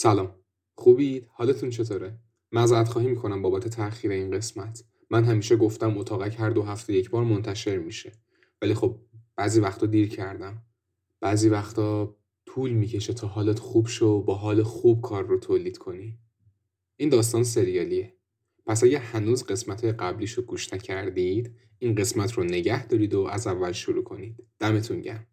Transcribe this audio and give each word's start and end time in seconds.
سلام. 0.00 0.34
خوبید؟ 0.74 1.26
حالتون 1.32 1.70
چطوره؟ 1.70 2.18
معذرت 2.52 2.88
خواهی 2.88 3.08
می‌کنم 3.08 3.42
بابت 3.42 3.68
تاخیر 3.68 4.10
این 4.10 4.30
قسمت. 4.30 4.84
من 5.10 5.24
همیشه 5.24 5.56
گفتم 5.56 5.98
اتاقک 5.98 6.36
هر 6.40 6.50
دو 6.50 6.62
هفته 6.62 6.92
یک 6.92 7.10
بار 7.10 7.24
منتشر 7.24 7.78
میشه. 7.78 8.12
ولی 8.62 8.74
خب 8.74 8.98
بعضی 9.36 9.60
وقتا 9.60 9.86
دیر 9.86 10.08
کردم. 10.08 10.62
بعضی 11.20 11.48
وقتا 11.48 12.16
طول 12.46 12.70
می‌کشه 12.70 13.12
تا 13.12 13.26
حالت 13.26 13.58
خوب 13.58 13.86
شو 13.86 14.06
و 14.06 14.22
با 14.22 14.34
حال 14.34 14.62
خوب 14.62 15.02
کار 15.02 15.24
رو 15.24 15.38
تولید 15.38 15.78
کنی. 15.78 16.18
این 16.96 17.08
داستان 17.08 17.44
سریالیه. 17.44 18.16
پس 18.66 18.84
اگه 18.84 18.98
هنوز 18.98 19.44
قسمت 19.44 19.84
های 19.84 19.92
قبلیش 19.92 20.32
رو 20.32 20.42
گوش 20.42 20.72
نکردید 20.72 21.54
این 21.78 21.94
قسمت 21.94 22.32
رو 22.32 22.44
نگه 22.44 22.86
دارید 22.86 23.14
و 23.14 23.22
از 23.22 23.46
اول 23.46 23.72
شروع 23.72 24.04
کنید. 24.04 24.44
دمتون 24.58 25.00
گرم. 25.00 25.26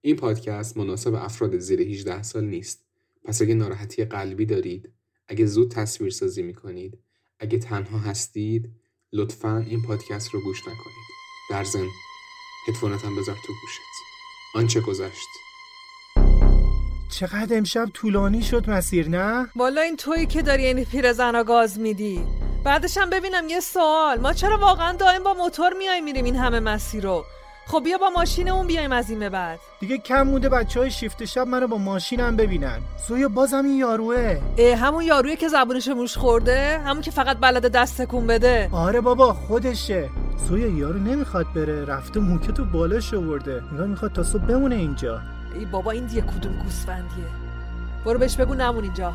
این 0.00 0.16
پادکست 0.16 0.76
مناسب 0.76 1.14
افراد 1.14 1.58
زیر 1.58 1.80
18 1.80 2.22
سال 2.22 2.44
نیست. 2.44 2.83
پس 3.24 3.42
اگه 3.42 3.54
ناراحتی 3.54 4.04
قلبی 4.04 4.46
دارید 4.46 4.92
اگه 5.28 5.46
زود 5.46 5.70
تصویر 5.70 6.10
سازی 6.10 6.42
می‌کنید 6.42 6.98
اگه 7.38 7.58
تنها 7.58 7.98
هستید 7.98 8.70
لطفا 9.12 9.58
این 9.58 9.82
پادکست 9.82 10.30
رو 10.30 10.40
گوش 10.40 10.60
نکنید. 10.60 11.04
در 11.50 11.64
ضمن 11.64 11.88
هدفونت 12.68 13.04
هم 13.04 13.16
بذار 13.16 13.36
تو 13.46 13.52
گوشت. 13.62 13.80
آنچه 14.54 14.80
گذشت. 14.80 15.28
چقدر 17.10 17.56
امشب 17.56 17.88
طولانی 17.94 18.42
شد 18.42 18.70
مسیر 18.70 19.08
نه؟ 19.08 19.48
والا 19.56 19.80
این 19.80 19.96
تویی 19.96 20.26
که 20.26 20.42
داری 20.42 20.66
این 20.66 20.84
پیرزنا 20.84 21.44
گاز 21.44 21.78
میدی. 21.78 22.20
بعدش 22.64 22.98
هم 22.98 23.10
ببینم 23.10 23.48
یه 23.48 23.60
سوال. 23.60 24.20
ما 24.20 24.32
چرا 24.32 24.58
واقعا 24.58 24.96
دائم 24.96 25.22
با 25.22 25.34
موتور 25.34 25.72
میای 25.72 26.00
میریم 26.00 26.24
این 26.24 26.36
همه 26.36 26.60
مسیر 26.60 27.02
رو؟ 27.04 27.24
خب 27.66 27.84
بیا 27.84 27.98
با 27.98 28.10
ماشینمون 28.10 28.66
بیایم 28.66 28.92
از 28.92 29.10
این 29.10 29.18
به 29.18 29.30
بعد. 29.30 29.60
دیگه 29.80 29.98
کم 29.98 30.22
مونده 30.22 30.48
بچه 30.48 30.80
های 30.80 30.90
شیفت 30.90 31.24
شب 31.24 31.46
منو 31.46 31.66
با 31.66 31.78
ماشینم 31.78 32.36
ببینن. 32.36 32.78
سویا 32.96 33.28
بازم 33.28 33.64
این 33.64 33.78
یاروه. 33.78 34.40
اه 34.58 34.76
همون 34.76 35.04
یارویی 35.04 35.36
که 35.36 35.48
زبونش 35.48 35.88
موش 35.88 36.16
خورده 36.16 36.80
همون 36.84 37.02
که 37.02 37.10
فقط 37.10 37.36
بلده 37.40 37.68
دست 37.68 38.02
تکون 38.02 38.26
بده. 38.26 38.68
آره 38.72 39.00
بابا 39.00 39.32
خودشه. 39.32 40.10
سویا 40.48 40.66
یارو 40.66 40.98
نمی‌خواد 40.98 41.46
بره. 41.54 41.84
رفته 41.84 42.20
موکه 42.20 42.52
تو 42.52 42.64
بالاش 42.64 43.14
آورده. 43.14 43.62
نگاه 43.72 43.86
می‌خواد 43.86 44.12
تا 44.12 44.22
صبح 44.22 44.42
بمونه 44.42 44.74
اینجا. 44.74 45.20
ای 45.54 45.64
بابا 45.64 45.90
این 45.90 46.06
دیگه 46.06 46.22
کدوم 46.22 46.52
گوسفندیه. 46.62 47.24
برو 48.04 48.18
بهش 48.18 48.36
بگو 48.36 48.54
نمون 48.54 48.84
اینجا. 48.84 49.12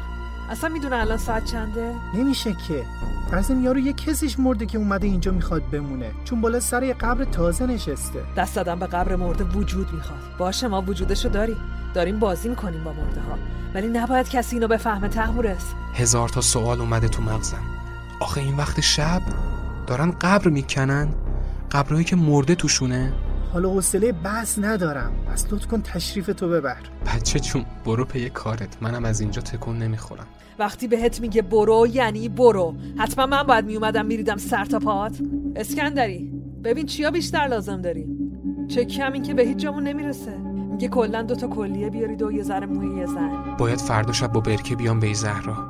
اصلا 0.50 0.69
می‌دونه 0.69 0.95
الان 0.95 1.17
ساعت 1.17 1.45
چنده؟ 1.45 1.94
نمیشه 2.14 2.55
که. 2.67 2.86
از 3.31 3.50
این 3.50 3.64
یارو 3.64 3.80
یه 3.80 3.94
کسیش 3.94 4.39
مرده 4.39 4.66
که 4.66 4.78
اومده 4.78 5.08
اینجا 5.08 5.31
می‌خواد 5.31 5.69
بمونه. 5.72 6.11
چون 6.23 6.42
بالا 6.42 6.59
سر 6.59 6.83
یه 6.83 6.94
قبر 6.94 7.23
تازه 7.23 7.66
نشسته. 7.66 8.19
دست 8.38 8.55
دادن 8.55 8.80
به 8.80 8.88
قبر 8.88 9.16
مرده 9.16 9.44
وجود 9.44 9.94
می‌خواد. 9.94 10.20
باشه 10.38 10.67
ما 10.67 10.81
وجودشو 10.81 11.30
داریم. 11.30 11.58
داریم 11.94 12.20
بازی 12.20 12.50
می‌کنیم 12.50 12.83
با 12.83 12.94
مرده 12.94 13.22
ها 13.22 13.36
ولی 13.73 13.88
نباید 13.88 14.30
کسی 14.30 14.55
اینو 14.55 14.67
بفهمه 14.67 15.08
تهورس 15.08 15.73
هزار 15.94 16.30
تا 16.30 16.42
سوال 16.42 16.80
اومده 16.80 17.08
تو 17.08 17.22
مغزم. 17.22 17.64
آخه 18.22 18.42
این 18.42 18.58
وقت 18.58 18.81
شب 18.81 19.22
دارن 19.88 20.11
قبر 20.11 20.50
می‌کنن؟ 20.50 21.09
قبرهایی 21.72 22.05
که 22.05 22.16
مرده 22.16 22.55
توشونه؟ 22.55 23.14
حالا 23.53 23.70
حوصله 23.70 24.11
بحث 24.11 24.59
ندارم. 24.59 25.11
پس 25.31 25.45
لطف 25.52 25.67
کن 25.67 25.81
تشریف 25.81 26.25
تو 26.25 26.50
ببر. 26.50 26.77
بچه 27.05 27.39
چون 27.39 27.66
برو 27.86 28.05
پی 28.05 28.30
کارت. 28.30 28.77
منم 28.81 29.05
از 29.05 29.22
اینجا 29.22 29.42
تکون 29.42 29.77
نمی‌خورم. 29.77 30.27
وقتی 30.59 30.88
بهت 30.88 31.21
میگه 31.21 31.41
برو 31.41 31.88
یعنی 31.88 32.29
برو. 32.29 32.75
حتما 32.97 33.25
من 33.25 33.43
باید 33.43 33.65
میومدم 33.65 34.05
میریدم 34.05 34.38
سر 34.38 34.65
تا 34.65 34.79
پات. 34.79 35.17
اسکندری 35.55 36.31
ببین 36.63 36.85
چیا 36.85 37.11
بیشتر 37.11 37.47
لازم 37.47 37.81
داری. 37.81 38.07
چه 38.67 38.85
کم 38.85 39.21
که 39.21 39.33
به 39.33 39.43
هیچ 39.43 39.57
جامون 39.57 39.83
نمی‌رسه. 39.83 40.37
میگه 40.71 40.87
کلا 40.87 41.21
دوتا 41.21 41.47
کلیه 41.47 41.89
بیارید 41.89 42.21
و 42.21 42.31
یه 42.31 42.43
ذره 42.43 42.65
موی 42.65 42.99
یه 42.99 43.05
زن. 43.05 43.55
باید 43.57 43.80
فردا 43.80 44.13
شب 44.13 44.31
با 44.33 44.39
برکه 44.39 44.75
بیام 44.75 44.99
به 44.99 45.13
زهرا. 45.13 45.69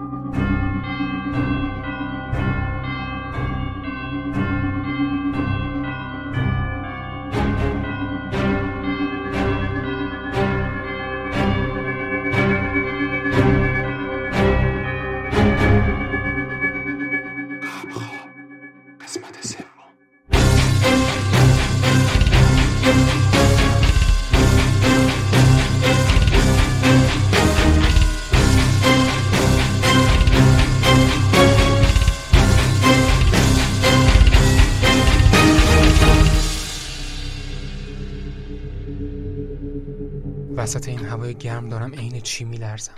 وسط 40.70 40.88
این 40.88 41.06
هوای 41.06 41.36
گرم 41.36 41.70
دارم 41.70 41.94
عین 41.94 42.22
چی 42.22 42.44
میلرزم. 42.44 42.94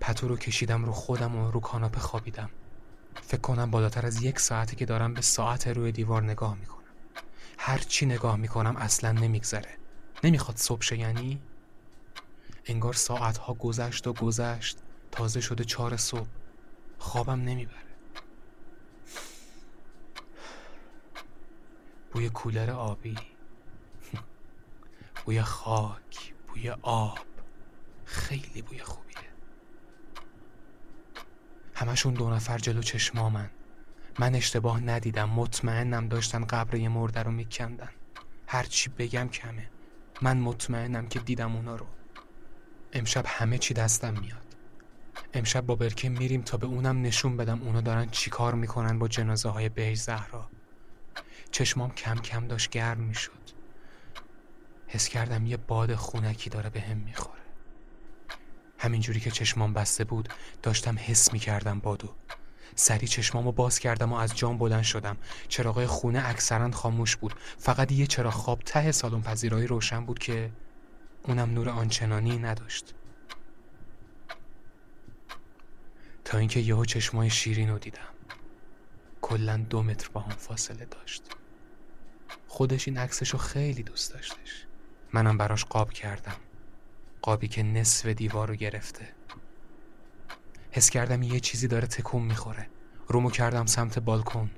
پتو 0.00 0.28
رو 0.28 0.36
کشیدم 0.36 0.84
رو 0.84 0.92
خودم 0.92 1.36
و 1.36 1.50
رو 1.50 1.60
کاناپه 1.60 2.00
خوابیدم. 2.00 2.50
فکر 3.22 3.40
کنم 3.40 3.70
بالاتر 3.70 4.06
از 4.06 4.22
یک 4.22 4.40
ساعته 4.40 4.76
که 4.76 4.86
دارم 4.86 5.14
به 5.14 5.20
ساعت 5.20 5.68
روی 5.68 5.92
دیوار 5.92 6.22
نگاه 6.22 6.54
می‌کنم. 6.54 6.84
هر 7.58 7.78
چی 7.78 8.06
نگاه 8.06 8.36
می‌کنم 8.36 8.76
اصلا 8.76 9.12
نمیگذره. 9.12 9.78
نمی‌خواد 10.24 10.56
صبح 10.56 10.80
شه 10.80 10.98
یعنی؟ 10.98 11.40
انگار 12.66 12.92
ساعتها 12.92 13.54
گذشت 13.54 14.06
و 14.06 14.12
گذشت. 14.12 14.78
تازه 15.12 15.40
شده 15.40 15.64
چهار 15.64 15.96
صبح. 15.96 16.28
خوابم 16.98 17.40
نمی‌بره. 17.40 17.96
بوی 22.12 22.28
کولر 22.28 22.70
آبی. 22.70 23.16
بوی 25.24 25.42
خاک. 25.42 26.37
بوی 26.58 26.70
آب. 26.82 27.18
خیلی 28.04 28.62
بوی 28.62 28.78
خوبیه. 28.78 29.16
همشون 31.74 32.14
دو 32.14 32.30
نفر 32.30 32.58
جلو 32.58 32.82
چشمامن. 32.82 33.50
من 34.18 34.34
اشتباه 34.34 34.80
ندیدم 34.80 35.30
مطمئنم 35.30 36.08
داشتن 36.08 36.44
قبر 36.44 36.74
یه 36.74 36.88
مرده 36.88 37.22
رو 37.22 37.30
میکندن. 37.30 37.88
هرچی 38.46 38.90
بگم 38.90 39.28
کمه. 39.28 39.70
من 40.22 40.38
مطمئنم 40.38 41.08
که 41.08 41.18
دیدم 41.18 41.56
اونا 41.56 41.76
رو. 41.76 41.86
امشب 42.92 43.24
همه 43.26 43.58
چی 43.58 43.74
دستم 43.74 44.14
میاد. 44.20 44.56
امشب 45.34 45.60
با 45.60 45.76
برکه 45.76 46.08
میریم 46.08 46.42
تا 46.42 46.56
به 46.56 46.66
اونم 46.66 47.02
نشون 47.02 47.36
بدم 47.36 47.62
اونا 47.62 47.80
دارن 47.80 48.10
چی 48.10 48.30
کار 48.30 48.54
می‌کنن 48.54 48.98
با 48.98 49.08
جنازه 49.08 49.48
های 49.48 49.68
بهش 49.68 49.98
زهرا. 49.98 50.50
چشمام 51.50 51.90
کم 51.90 52.14
کم 52.14 52.46
داشت 52.46 52.70
گرم 52.70 53.00
می‌شد. 53.00 53.57
حس 54.88 55.08
کردم 55.08 55.46
یه 55.46 55.56
باد 55.56 55.94
خونکی 55.94 56.50
داره 56.50 56.70
به 56.70 56.80
هم 56.80 56.96
می‌خوره. 56.96 57.42
همینجوری 58.78 59.20
که 59.20 59.30
چشمام 59.30 59.72
بسته 59.72 60.04
بود 60.04 60.28
داشتم 60.62 60.98
حس 60.98 61.32
می‌کردم 61.32 61.80
بادو. 61.80 62.14
سری 62.74 63.06
چشمامو 63.06 63.52
باز 63.52 63.78
کردم 63.78 64.12
و 64.12 64.16
از 64.16 64.36
جام 64.36 64.58
بلند 64.58 64.82
شدم. 64.82 65.16
چراغای 65.48 65.86
خونه 65.86 66.22
اکثرا 66.28 66.70
خاموش 66.70 67.16
بود. 67.16 67.34
فقط 67.58 67.92
یه 67.92 68.06
چراغ 68.06 68.32
خواب 68.32 68.62
ته 68.62 68.92
سالن 68.92 69.22
پذیرایی 69.22 69.66
روشن 69.66 70.04
بود 70.04 70.18
که 70.18 70.52
اونم 71.24 71.50
نور 71.50 71.68
آنچنانی 71.68 72.38
نداشت. 72.38 72.94
تا 76.24 76.38
اینکه 76.38 76.60
یهو 76.60 76.84
چشمای 76.84 77.30
شیرین 77.30 77.70
رو 77.70 77.78
دیدم. 77.78 78.14
کلا 79.20 79.56
دو 79.56 79.82
متر 79.82 80.08
با 80.08 80.20
هم 80.20 80.36
فاصله 80.36 80.84
داشت. 80.84 81.22
خودش 82.46 82.88
این 82.88 82.98
عکسشو 82.98 83.38
خیلی 83.38 83.82
دوست 83.82 84.12
داشتش. 84.12 84.67
منم 85.12 85.38
براش 85.38 85.64
قاب 85.64 85.92
کردم. 85.92 86.36
قابی 87.22 87.48
که 87.48 87.62
نصف 87.62 88.06
دیوار 88.06 88.48
رو 88.48 88.54
گرفته. 88.54 89.08
حس 90.70 90.90
کردم 90.90 91.22
یه 91.22 91.40
چیزی 91.40 91.68
داره 91.68 91.86
تکون 91.86 92.22
می‌خوره. 92.22 92.66
رومو 93.08 93.30
کردم 93.30 93.66
سمت 93.66 93.98
بالکن. 93.98 94.50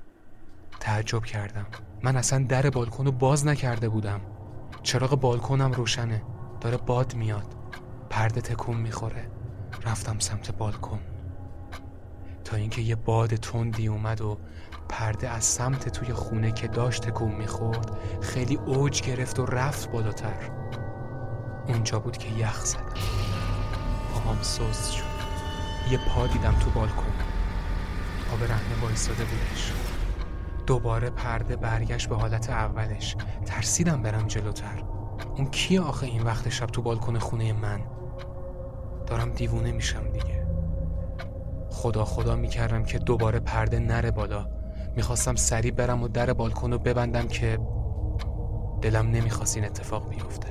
تعجب 0.79 1.23
کردم. 1.25 1.65
من 2.03 2.17
اصلا 2.17 2.45
در 2.49 2.69
بالکن 2.69 3.05
رو 3.05 3.11
باز 3.11 3.45
نکرده 3.45 3.89
بودم. 3.89 4.21
چراغ 4.83 5.19
بالکنم 5.19 5.71
روشنه. 5.71 6.23
داره 6.61 6.77
باد 6.77 7.15
میاد. 7.15 7.55
پرده 8.09 8.41
تکون 8.41 8.77
می‌خوره. 8.77 9.31
رفتم 9.83 10.19
سمت 10.19 10.51
بالکن. 10.51 10.99
تا 12.51 12.57
اینکه 12.57 12.81
یه 12.81 12.95
باد 12.95 13.35
تندی 13.35 13.87
اومد 13.87 14.21
و 14.21 14.37
پرده 14.89 15.29
از 15.29 15.43
سمت 15.43 15.89
توی 15.89 16.13
خونه 16.13 16.51
که 16.51 16.67
داشت 16.67 17.01
تکون 17.01 17.31
می‌خورد 17.31 17.97
خیلی 18.21 18.55
اوج 18.55 19.01
گرفت 19.01 19.39
و 19.39 19.45
رفت 19.45 19.91
بالاتر. 19.91 20.51
اونجا 21.67 21.99
بود 21.99 22.17
که 22.17 22.29
یخ 22.29 22.65
زدم 22.65 22.93
پاهام 24.13 24.41
سوز 24.41 24.89
شد. 24.89 25.03
یه 25.91 25.99
پا 26.07 26.27
دیدم 26.27 26.55
تو 26.59 26.69
بالکن. 26.69 27.13
آب 28.33 28.43
رهنه 28.43 28.81
وایستاده 28.81 29.23
بودش. 29.23 29.73
دوباره 30.67 31.09
پرده 31.09 31.55
برگشت 31.55 32.09
به 32.09 32.15
حالت 32.15 32.49
اولش. 32.49 33.15
ترسیدم 33.45 34.01
برم 34.01 34.27
جلوتر. 34.27 34.83
اون 35.35 35.45
کیه 35.49 35.81
آخه 35.81 36.05
این 36.05 36.23
وقت 36.23 36.49
شب 36.49 36.65
تو 36.65 36.81
بالکن 36.81 37.19
خونه 37.19 37.53
من؟ 37.53 37.81
دارم 39.07 39.31
دیوونه 39.31 39.71
میشم 39.71 40.03
دیگه. 40.09 40.40
خدا 41.81 42.05
خدا 42.05 42.35
می‌کردم 42.35 42.83
که 42.83 42.99
دوباره 42.99 43.39
پرده 43.39 43.79
نره 43.79 44.11
بالا. 44.11 44.47
می‌خواستم 44.95 45.35
سریع 45.35 45.71
برم 45.71 46.03
و 46.03 46.07
در 46.07 46.33
بالکن 46.33 46.71
رو 46.71 46.77
ببندم 46.79 47.27
که 47.27 47.59
دلم 48.81 49.07
نمی‌خواست 49.07 49.55
این 49.55 49.65
اتفاق 49.65 50.09
بیفته. 50.09 50.47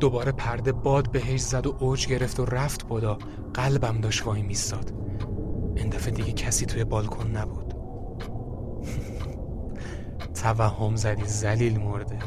دوباره 0.00 0.32
پرده 0.32 0.72
باد 0.72 1.10
بهش 1.10 1.40
زد 1.40 1.66
و 1.66 1.76
اوج 1.78 2.06
گرفت 2.06 2.40
و 2.40 2.44
رفت 2.44 2.86
بالا. 2.86 3.18
قلبم 3.54 4.00
داشت 4.00 4.26
وای 4.26 4.42
میستاد. 4.42 4.92
این 5.76 5.88
دفعه 5.88 6.10
دیگه 6.10 6.32
کسی 6.32 6.66
توی 6.66 6.84
بالکن 6.84 7.30
نبود. 7.30 7.74
توهم 10.42 10.96
زدی 10.96 11.24
زلیل 11.24 11.80
مرده. 11.80 12.18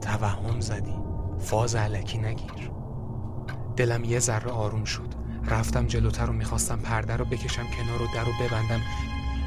توهم 0.00 0.60
زدی. 0.60 0.94
فاز 1.38 1.74
علکی 1.74 2.18
نگیر. 2.18 2.70
دلم 3.76 4.04
یه 4.04 4.18
ذره 4.18 4.50
آروم 4.50 4.84
شد. 4.84 5.19
رفتم 5.46 5.86
جلوتر 5.86 6.30
و 6.30 6.32
می‌خواستم 6.32 6.76
پرده 6.76 7.16
رو 7.16 7.24
بکشم 7.24 7.62
کنار 7.62 8.02
و 8.02 8.06
در 8.14 8.24
رو 8.24 8.32
ببندم. 8.40 8.80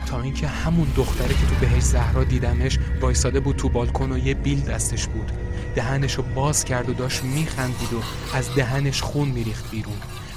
تا 0.06 0.22
اینکه 0.22 0.48
همون 0.48 0.88
دختره 0.96 1.28
که 1.28 1.46
تو 1.46 1.56
بهش 1.62 1.84
زهرا 1.84 2.24
دیدمش 2.24 2.80
وایساده 3.02 3.40
بود 3.40 3.56
تو 3.56 3.70
بالکن 3.70 4.12
و 4.12 4.18
یه 4.18 4.34
بیل 4.34 4.62
دستش 4.62 5.08
بود. 5.08 5.32
دهنش 5.76 6.14
رو 6.14 6.24
باز 6.36 6.66
کرد 6.66 6.90
و 6.90 6.94
داشت 6.94 7.24
میخندید 7.24 7.94
و 7.94 8.02
از 8.38 8.56
دهنش 8.56 9.02
خون 9.02 9.30
میریخت 9.30 9.72
بیرون. 9.72 9.96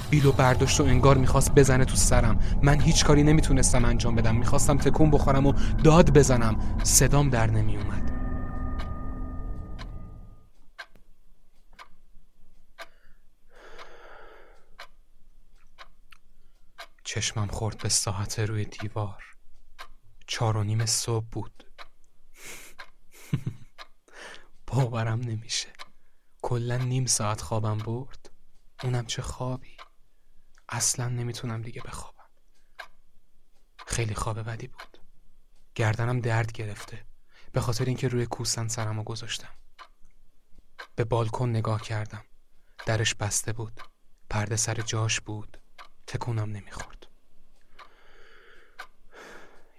بیلو 0.09 0.31
برداشت 0.31 0.81
و 0.81 0.83
انگار 0.83 1.17
می‌خواست 1.17 1.51
بزنه 1.55 1.85
تو 1.85 1.95
سرم. 1.95 2.39
من 2.61 2.81
هیچ 2.81 3.05
کاری 3.05 3.23
نمی‌تونستم 3.23 3.85
انجام 3.85 4.15
بدم. 4.15 4.35
می‌خواستم 4.35 4.77
تکون 4.77 5.11
بخورم 5.11 5.45
و 5.45 5.53
داد 5.83 6.13
بزنم. 6.13 6.55
صدام 6.83 7.29
در 7.29 7.51
نمیومد 7.51 8.16
چشمم 17.17 17.47
خورد 17.47 17.77
به 17.77 17.89
ساعت 17.89 18.39
روی 18.39 18.65
دیوار. 18.65 19.23
چار 20.27 20.57
و 20.57 20.63
نیم 20.63 20.85
صبح 20.85 21.25
بود. 21.31 21.63
باورم 24.67 25.19
نمیشه. 25.19 25.67
کلا 26.41 26.77
نیم 26.77 27.05
ساعت 27.05 27.41
خوابم 27.41 27.77
برد. 27.77 28.31
اونم 28.83 29.05
چه 29.05 29.21
خوابی. 29.21 29.77
اصلا 30.69 31.09
نمی‌تونم 31.09 31.61
دیگه 31.61 31.81
بخوابم. 31.81 32.29
خیلی 33.87 34.15
خواب 34.15 34.39
بدی 34.49 34.67
بود. 34.67 34.97
گردنم 35.75 36.19
درد 36.19 36.51
گرفته. 36.51 37.05
به 37.51 37.61
خاطر 37.61 37.85
اینکه 37.85 38.07
روی 38.07 38.25
کوسن 38.25 38.67
سرمو 38.67 39.03
گذاشتم. 39.03 39.55
به 40.95 41.03
بالکن 41.03 41.49
نگاه 41.49 41.81
کردم. 41.81 42.25
درش 42.85 43.15
بسته 43.15 43.53
بود. 43.53 43.81
پرده 44.29 44.55
سر 44.55 44.75
جاش 44.75 45.21
بود. 45.21 45.57
تکونم 46.07 46.51
نمی‌خورد. 46.51 46.96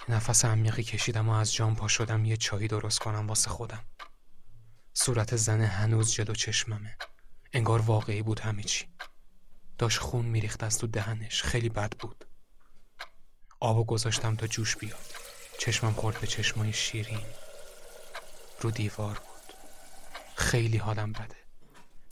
نفس 0.08 0.44
عمیقی 0.44 0.82
کشیدم 0.82 1.28
و 1.28 1.32
از 1.32 1.54
جام 1.54 1.76
پا 1.76 1.88
شدم. 1.88 2.24
یه 2.24 2.36
چایی 2.36 2.68
درست 2.68 2.98
کنم 2.98 3.26
واسه 3.26 3.50
خودم. 3.50 3.84
صورت 4.94 5.36
زن 5.36 5.60
هنوز 5.60 6.12
جلو 6.12 6.34
چشممه. 6.34 6.96
انگار 7.52 7.80
واقعی 7.80 8.22
بود 8.22 8.40
همه 8.40 8.62
چی. 8.62 8.86
داشت 9.78 9.98
خون 9.98 10.24
میریخت 10.24 10.62
از 10.62 10.78
تو 10.78 10.86
دهنش. 10.86 11.42
خیلی 11.42 11.68
بد 11.68 11.92
بود. 11.92 12.24
آبو 13.60 13.84
گذاشتم 13.84 14.36
تا 14.36 14.46
جوش 14.46 14.76
بیاد. 14.76 15.14
چشمم 15.58 15.92
خورد 15.92 16.20
به 16.20 16.26
چشمای 16.26 16.72
شیرین. 16.72 17.26
رو 18.60 18.70
دیوار 18.70 19.14
بود. 19.14 19.54
خیلی 20.36 20.76
حالم 20.76 21.12
بده. 21.12 21.36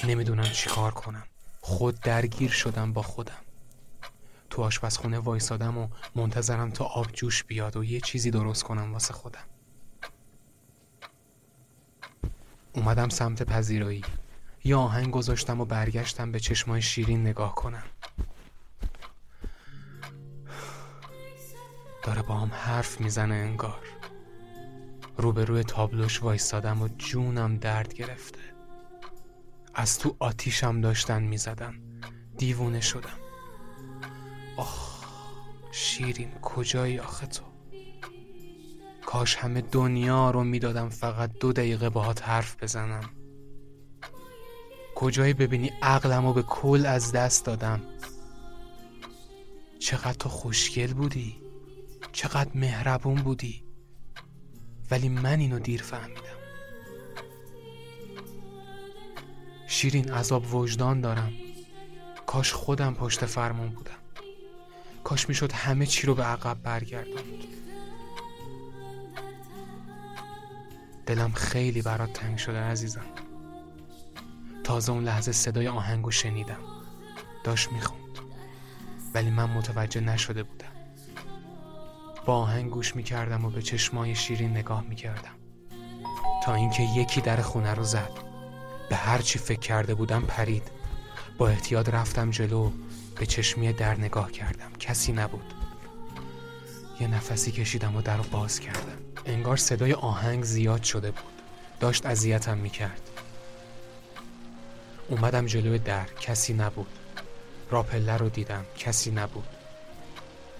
نمی‌دونم 0.04 0.50
چی 0.50 0.70
کار 0.70 0.90
کنم. 0.90 1.26
خود 1.60 2.00
درگیر 2.00 2.50
شدم 2.50 2.92
با 2.92 3.02
خودم. 3.02 3.45
تو 4.50 4.62
آشپزخونه 4.62 5.18
وایسادم 5.18 5.78
و 5.78 5.88
منتظرم 6.14 6.70
تا 6.70 6.84
آب 6.84 7.12
جوش 7.12 7.44
بیاد 7.44 7.76
و 7.76 7.84
یه 7.84 8.00
چیزی 8.00 8.30
درست 8.30 8.62
کنم 8.62 8.92
واسه 8.92 9.14
خودم. 9.14 9.44
اومدم 12.72 13.08
سمت 13.08 13.42
پذیرایی. 13.42 14.04
یه 14.64 14.76
آهنگ 14.76 15.10
گذاشتم 15.10 15.60
و 15.60 15.64
برگشتم 15.64 16.32
به 16.32 16.40
چشمای 16.40 16.82
شیرین 16.82 17.26
نگاه 17.26 17.54
کنم. 17.54 17.82
داره 22.02 22.22
با 22.22 22.34
هم 22.34 22.50
حرف 22.54 23.00
می‌زنه 23.00 23.34
انگار. 23.34 23.80
روبروی 25.16 25.62
تابلوش 25.62 26.22
وایستادم 26.22 26.82
و 26.82 26.88
جونم 26.88 27.56
درد 27.56 27.94
گرفته. 27.94 28.40
از 29.74 29.98
تو 29.98 30.16
آتیشم 30.18 30.80
داشتن 30.80 31.22
می‌زدم. 31.22 31.74
دیوونه 32.38 32.80
شدم. 32.80 33.25
آخ 34.56 35.04
شیرین 35.72 36.30
کجایی 36.42 36.98
آخه 36.98 37.26
تو؟ 37.26 37.44
کاش 39.06 39.36
همه 39.36 39.60
دنیا 39.60 40.30
رو 40.30 40.44
می‌دادم 40.44 40.88
فقط 40.88 41.32
دو 41.32 41.52
دقیقه 41.52 41.90
باهات 41.90 42.28
حرف 42.28 42.62
بزنم. 42.62 43.10
کجایی 44.94 45.32
ببینی 45.32 45.72
عقلم 45.82 46.26
رو 46.26 46.32
به 46.32 46.42
کل 46.42 46.86
از 46.86 47.12
دست 47.12 47.44
دادم. 47.44 47.82
چقدر 49.78 50.12
تو 50.12 50.28
خوشگل 50.28 50.92
بودی 50.92 51.40
چقدر 52.12 52.50
مهربون 52.54 53.14
بودی. 53.14 53.64
ولی 54.90 55.08
من 55.08 55.38
اینو 55.40 55.58
دیر 55.58 55.82
فهمیدم. 55.82 56.22
شیرین 59.66 60.12
عذاب 60.12 60.54
وجدان 60.54 61.00
دارم. 61.00 61.32
کاش 62.26 62.52
خودم 62.52 62.94
پشت 62.94 63.26
فرمون 63.26 63.68
بودم. 63.68 64.05
کاش 65.06 65.28
می‌شد 65.28 65.52
همه 65.52 65.86
چی 65.86 66.06
رو 66.06 66.14
به 66.14 66.22
عقب 66.22 66.62
برگردوند 66.62 67.44
دلم 71.06 71.32
خیلی 71.32 71.82
برات 71.82 72.12
تنگ 72.12 72.38
شده 72.38 72.60
عزیزم. 72.60 73.06
تازه 74.64 74.92
اون 74.92 75.04
لحظه 75.04 75.32
صدای 75.32 75.68
آهنگو 75.68 76.10
شنیدم. 76.10 76.58
داشت 77.44 77.72
می‌خوند. 77.72 78.18
ولی 79.14 79.30
من 79.30 79.50
متوجه 79.50 80.00
نشده 80.00 80.42
بودم. 80.42 80.72
با 82.26 82.36
آهنگ 82.36 82.70
گوش 82.70 82.96
می‌کردم 82.96 83.44
و 83.44 83.50
به 83.50 83.62
چشمای 83.62 84.14
شیرین 84.14 84.50
نگاه 84.50 84.84
می‌کردم. 84.88 85.34
تا 86.44 86.54
اینکه 86.54 86.82
یکی 86.82 87.20
در 87.20 87.42
خونه 87.42 87.74
رو 87.74 87.84
زد. 87.84 88.12
به 88.88 88.96
هر 88.96 89.18
چی 89.18 89.38
فکر 89.38 89.60
کرده 89.60 89.94
بودم 89.94 90.22
پرید. 90.22 90.70
با 91.38 91.48
احتیاط 91.48 91.88
رفتم 91.88 92.30
جلو. 92.30 92.70
به 93.18 93.26
چشمی 93.26 93.72
در 93.72 93.98
نگاه 93.98 94.32
کردم. 94.32 94.72
کسی 94.80 95.12
نبود. 95.12 95.54
یه 97.00 97.08
نفسی 97.08 97.52
کشیدم 97.52 97.96
و 97.96 98.02
در 98.02 98.16
باز 98.16 98.60
کردم. 98.60 98.98
انگار 99.26 99.56
صدای 99.56 99.92
آهنگ 99.92 100.44
زیاد 100.44 100.82
شده 100.82 101.10
بود. 101.10 101.32
داشت 101.80 102.06
اذیتم 102.06 102.58
می‌کرد. 102.58 103.10
اومدم 105.08 105.46
جلوی 105.46 105.78
در. 105.78 106.06
کسی 106.20 106.54
نبود. 106.54 106.86
راپله 107.70 108.16
رو 108.16 108.28
دیدم. 108.28 108.64
کسی 108.78 109.10
نبود. 109.10 109.48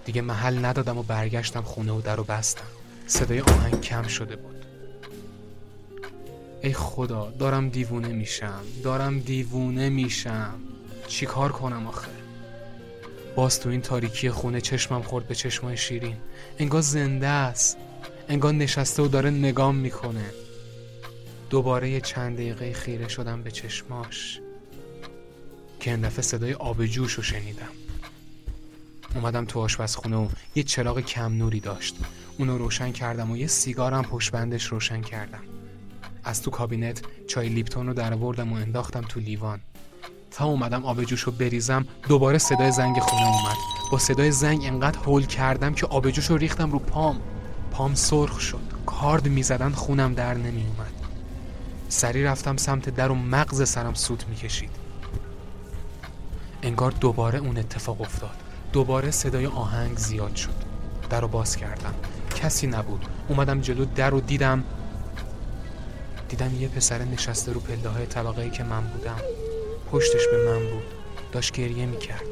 دیگه 0.05 0.23
محل 0.23 0.65
ندادم 0.65 0.99
و 0.99 1.03
برگشتم 1.03 1.63
خونه 1.63 1.93
و 1.93 2.01
در 2.01 2.17
رو 2.17 2.25
بستم. 2.25 2.67
صدای 3.07 3.41
آهنگ 3.41 3.81
کم 3.81 4.07
شده 4.09 4.37
بود. 4.37 4.67
ای 6.63 6.73
خدا 6.73 7.31
دارم 7.31 7.69
دیوونه 7.69 8.09
میشم. 8.09 8.63
دارم 8.83 9.21
دیوونه 9.21 9.89
میشم. 9.89 10.55
چیکار 11.09 11.53
کنم 11.53 11.87
آخه؟ 11.87 12.16
باز 13.37 13.61
تو 13.61 13.69
این 13.69 13.81
تاریکی 13.81 14.31
خونه 14.31 14.61
چشمم 14.61 15.03
خورد 15.03 15.29
به 15.29 15.35
چشمای 15.35 15.77
شیرین. 15.77 16.17
انگار 16.59 16.81
زنده 16.81 17.27
است. 17.27 17.77
انگار 18.29 18.53
نشسته 18.53 19.03
و 19.03 19.09
داره 19.09 19.31
نگام 19.31 19.75
می‌کنه. 19.75 20.25
دوباره 21.51 21.91
یه 21.91 22.01
چند 22.01 22.37
دقیقه 22.37 22.73
خیره 22.73 23.09
شدم 23.09 23.43
به 23.43 23.51
چشماش. 23.51 24.41
که 25.81 25.91
این 25.91 26.11
صدای 26.11 26.53
آب 26.53 26.87
جوش 26.87 27.13
رو 27.13 27.23
شنیدم. 27.23 27.73
اومدم 29.15 29.45
تو 29.45 29.61
آشپزخونه 29.61 30.17
و 30.17 30.29
یه 30.55 30.63
چراغ 30.63 31.01
کم 31.01 31.33
نوری 31.33 31.61
داشت. 31.61 31.97
اونو 32.39 32.59
روشن 32.59 32.93
کردم 32.93 33.31
و 33.31 33.37
یه 33.37 33.47
سیگارم 33.47 34.03
پشت 34.03 34.31
بندش 34.33 34.65
روشن 34.65 35.03
کردم. 35.03 35.43
از 36.25 36.43
تو 36.43 36.51
کابینت 36.51 37.03
چای 37.29 37.49
لیپتون 37.49 37.87
رو 37.87 37.95
در 37.95 38.15
و 38.15 38.55
انداختم 38.55 39.01
تو 39.01 39.21
لیوان. 39.21 39.61
تا 40.37 40.45
اومدم 40.45 40.85
آب 40.85 41.05
جوش 41.05 41.21
رو 41.21 41.33
بریزم 41.33 41.87
دوباره 42.09 42.39
صدای 42.39 42.73
زنگ 42.73 42.99
خونه 42.99 43.27
اومد. 43.27 43.57
با 43.93 43.99
صدای 43.99 44.33
زنگ 44.33 44.65
انقدر 44.65 44.99
هول 44.99 45.27
کردم 45.27 45.75
که 45.75 45.87
آب 45.87 46.11
جوش 46.11 46.27
رو 46.27 46.37
ریختم 46.37 46.71
رو 46.71 46.79
پام. 46.79 47.21
پام 47.71 47.95
سرخ 47.95 48.41
شد. 48.41 48.61
کارد 48.87 49.29
می‌زدن 49.29 49.71
خونم 49.71 50.15
در 50.15 50.35
نمیومد 50.35 50.93
سری 51.89 52.25
رفتم 52.25 52.57
سمت 52.57 52.89
در 52.89 53.11
و 53.11 53.15
مغز 53.15 53.69
سرم 53.69 53.95
سوت 53.95 54.29
می‌کشید. 54.29 54.71
انگار 56.63 56.91
دوباره 56.91 57.39
اون 57.39 57.59
اتفاق 57.59 58.01
افتاد. 58.01 58.37
دوباره 58.73 59.11
صدای 59.11 59.47
آهنگ 59.47 59.99
زیاد 59.99 60.37
شد. 60.37 60.55
در 61.11 61.21
رو 61.21 61.29
باز 61.29 61.57
کردم. 61.57 61.95
کسی 62.35 62.67
نبود. 62.67 63.07
اومدم 63.29 63.61
جلو 63.61 63.85
در 63.85 64.11
رو 64.11 64.21
دیدم. 64.21 64.65
دیدم 66.29 66.61
یه 66.61 66.69
پسر 66.69 67.05
نشسته 67.05 67.53
رو 67.53 67.61
پله 67.61 67.89
های 67.89 68.07
طبقه 68.07 68.51
که 68.51 68.65
من 68.65 68.81
بودم. 68.81 69.21
پشتش 69.93 70.27
به 70.27 70.45
من 70.45 70.71
بود. 70.71 70.85
داشت 71.33 71.53
گریه 71.53 71.87
می‌کرد. 71.87 72.25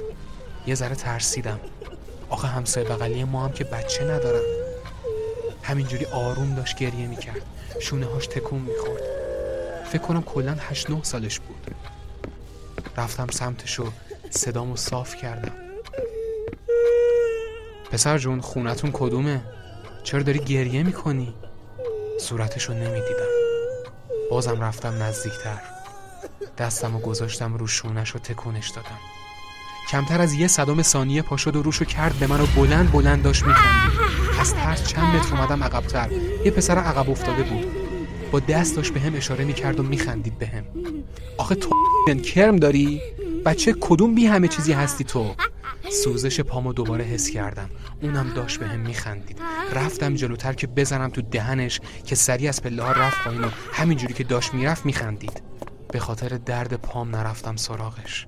یه 0.67 0.75
ذره 0.75 0.95
ترسیدم. 0.95 1.61
آخه 2.29 2.49
همسایه 2.49 2.89
بغلی 2.89 3.25
ما 3.25 3.45
هم 3.45 3.53
که 3.53 3.65
بچه 3.65 4.05
ندارن. 4.05 4.43
همینجوری 5.63 6.05
آروم 6.05 6.55
داشت 6.55 6.77
گریه 6.79 7.07
می‌کرد. 7.07 7.43
شونه 7.81 8.07
هاش 8.07 8.27
تکون 8.27 8.59
می‌خورد. 8.59 9.03
فکر 9.85 10.03
کنم 10.03 10.23
کلا 10.23 10.57
8 10.61 10.91
9 10.91 11.03
سالش 11.03 11.41
بود. 11.41 11.75
رفتم 12.97 13.27
سمتش 13.31 13.81
و 13.81 13.85
صدامو 14.31 14.77
صاف 14.77 15.17
کردم. 15.17 15.53
پسر 17.93 18.19
جون 18.19 18.41
خونتون 18.41 18.91
کدومه؟ 18.93 19.41
چرا 20.03 20.23
داری 20.23 20.39
گریه 20.39 20.83
می‌کنی؟ 20.83 21.35
صورتشو 22.21 22.73
نمی‌دیدم. 22.73 23.29
بازم 24.31 24.61
رفتم 24.61 25.03
نزدیکتر. 25.03 25.74
دستم 26.59 26.97
و 26.97 26.99
گذاشتم 26.99 27.55
رو 27.55 27.67
شونش 27.67 28.17
و 28.17 28.19
تکونش 28.19 28.69
دادم. 28.69 28.99
کمتر 29.91 30.21
از 30.21 30.33
یه 30.35 30.47
صدام 30.47 30.83
ثانیه 30.83 31.23
پا 31.23 31.37
شد 31.37 31.57
و 31.57 31.63
روشو 31.63 31.85
کرد 31.85 32.15
به 32.15 32.27
من 32.27 32.41
و 32.41 32.47
بلند 32.47 32.93
بلند 32.93 33.23
داشت 33.23 33.43
میخندید. 33.43 34.01
از 34.41 34.55
ترس 34.55 34.89
چند 34.89 35.17
متر 35.17 35.37
اومدم 35.37 35.65
عقبتر. 35.65 36.13
یه 36.45 36.51
پسر 36.51 36.79
عقب 36.79 37.11
افتاده 37.11 37.43
بود. 37.43 37.67
با 38.31 38.41
دست 38.41 38.77
داشت 38.77 38.93
به 38.93 39.01
هم 39.01 39.15
اشاره 39.15 39.45
می‌کرد 39.45 39.81
و 39.81 39.83
میخندید 39.83 40.39
به 40.39 40.47
هم. 40.47 40.65
آخه 41.39 41.55
تو 41.55 41.71
کرم 42.25 42.57
داری؟ 42.57 43.01
بچه 43.45 43.75
کدوم 43.81 44.15
بی 44.15 44.27
همه 44.27 44.49
چیزی 44.49 44.73
هستی 44.73 45.05
تو؟ 45.05 45.35
سوزش 45.91 46.41
پامو 46.41 46.73
دوباره 46.73 47.05
حس 47.05 47.31
کردم. 47.31 47.71
اونم 48.03 48.33
داشت 48.35 48.61
به 48.61 48.67
هم 48.67 48.81
میخندید. 48.81 49.39
رفتم 49.73 50.15
جلوتر 50.15 50.53
که 50.53 50.67
بزنم 50.67 51.11
تو 51.11 51.23
دهنش 51.23 51.81
که 52.07 52.15
سری 52.15 52.49
از 52.49 52.63
پله 52.63 52.83
ها 52.83 52.93
رفت 52.93 53.25
پایین 53.25 53.45
و 53.45 53.49
همینجوری 53.73 54.15
که 54.15 54.25
داشت 54.25 54.55
می‌رفت 54.55 54.87
میخندید. 54.87 55.43
به 55.95 56.01
خاطر 56.01 56.29
درد 56.29 56.77
پام 56.77 57.17
نرفتم 57.17 57.57
سراغش. 57.57 58.27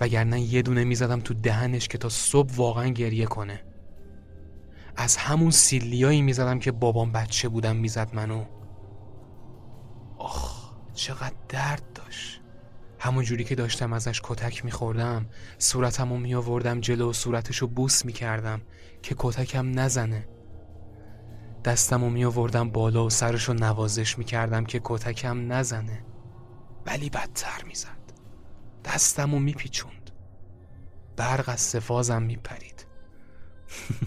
وگرنه 0.00 0.40
یه 0.40 0.62
دونه 0.62 0.84
می‌زدم 0.84 1.20
تو 1.20 1.34
دهنش 1.34 1.88
که 1.88 1.98
تا 1.98 2.08
صبح 2.08 2.54
واقعا 2.54 2.88
گریه 2.88 3.26
کنه. 3.26 3.64
از 4.96 5.16
همون 5.16 5.50
سیلیایی 5.50 6.22
می‌زدم 6.22 6.58
که 6.58 6.72
بابام 6.72 7.12
بچه 7.12 7.48
بودم 7.48 7.76
می‌زد 7.76 8.14
منو. 8.14 8.44
آخ 10.18 10.70
چقدر 10.94 11.34
درد 11.48 11.82
داشت. 11.94 12.40
همون 12.98 13.24
جوری 13.24 13.44
که 13.44 13.54
داشتم 13.54 13.92
ازش 13.92 14.20
کتک 14.24 14.64
میخوردم 14.64 15.26
صورتمو 15.58 16.16
میآوردم 16.16 16.80
جلو 16.80 17.10
و 17.10 17.12
صورتشو 17.12 17.66
بوس 17.66 18.04
می‌کردم 18.04 18.62
که 19.02 19.14
کتکم 19.18 19.78
نزنه. 19.78 20.28
دستمو 21.64 22.10
میآوردم 22.10 22.70
بالا 22.70 23.06
و 23.06 23.10
سرشو 23.10 23.52
نوازش 23.52 24.18
می‌کردم 24.18 24.64
که 24.64 24.80
کتکم 24.84 25.52
نزنه. 25.52 26.04
ولی 26.86 27.10
بدتر 27.10 27.64
می‌زد. 27.66 28.00
دستمو 28.84 29.38
میپیچوند. 29.38 30.10
برق 31.16 31.48
از 31.48 31.60
سفازم 31.60 32.22
میپرید. 32.22 32.86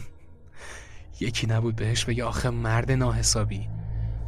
یکی 1.19 1.47
نبود 1.47 1.75
بهش 1.75 2.05
بگه 2.05 2.23
آخه 2.23 2.49
مرد 2.49 2.91
ناحسابی. 2.91 3.69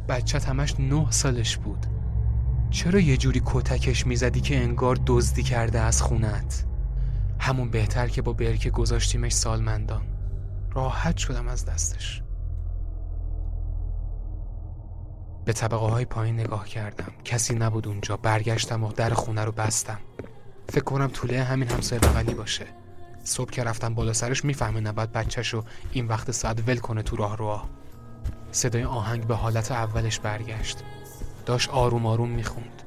بچه 0.08 0.38
همش 0.38 0.74
نه 0.80 1.10
سالش 1.10 1.56
بود. 1.56 1.86
چرا 2.70 3.00
یه 3.00 3.16
جوری 3.16 3.42
کتکش 3.44 4.06
می‌زدی 4.06 4.40
که 4.40 4.56
انگار 4.56 4.98
دزدی 5.06 5.42
کرده 5.42 5.80
از 5.80 6.02
خونت؟ 6.02 6.66
همون 7.40 7.70
بهتر 7.70 8.08
که 8.08 8.22
با 8.22 8.32
برکه 8.32 8.70
گذاشتیمش 8.70 9.32
سالمندان. 9.32 10.06
راحت 10.72 11.16
شدم 11.16 11.48
از 11.48 11.64
دستش. 11.64 12.22
به 15.46 15.52
طبقه 15.52 15.86
های 15.86 16.04
پایین 16.04 16.40
نگاه 16.40 16.68
کردم. 16.68 17.12
کسی 17.24 17.54
نبود 17.54 17.88
اونجا. 17.88 18.16
برگشتم 18.16 18.84
و 18.84 18.92
در 18.92 19.10
خونه 19.10 19.44
رو 19.44 19.52
بستم. 19.52 19.98
فکر 20.68 20.84
کنم 20.84 21.06
طوله 21.06 21.42
همین 21.42 21.68
همسایه 21.68 22.00
بغلی 22.00 22.34
باشه. 22.34 22.66
صبح 23.24 23.50
که 23.50 23.64
رفتم 23.64 23.94
بالا 23.94 24.12
سرش 24.12 24.44
می‌فهمه 24.44 24.80
نباید 24.80 25.12
بچهش 25.12 25.48
رو 25.48 25.64
این 25.92 26.06
وقت 26.06 26.30
ساعت 26.30 26.68
ول 26.68 26.76
کنه 26.76 27.02
تو 27.02 27.16
راه 27.16 27.36
رو 27.36 27.60
صدای 28.52 28.84
آهنگ 28.84 29.26
به 29.26 29.34
حالت 29.34 29.72
اولش 29.72 30.18
برگشت. 30.18 30.78
داشت 31.46 31.70
آروم 31.70 32.06
آروم 32.06 32.28
می‌خوند. 32.28 32.82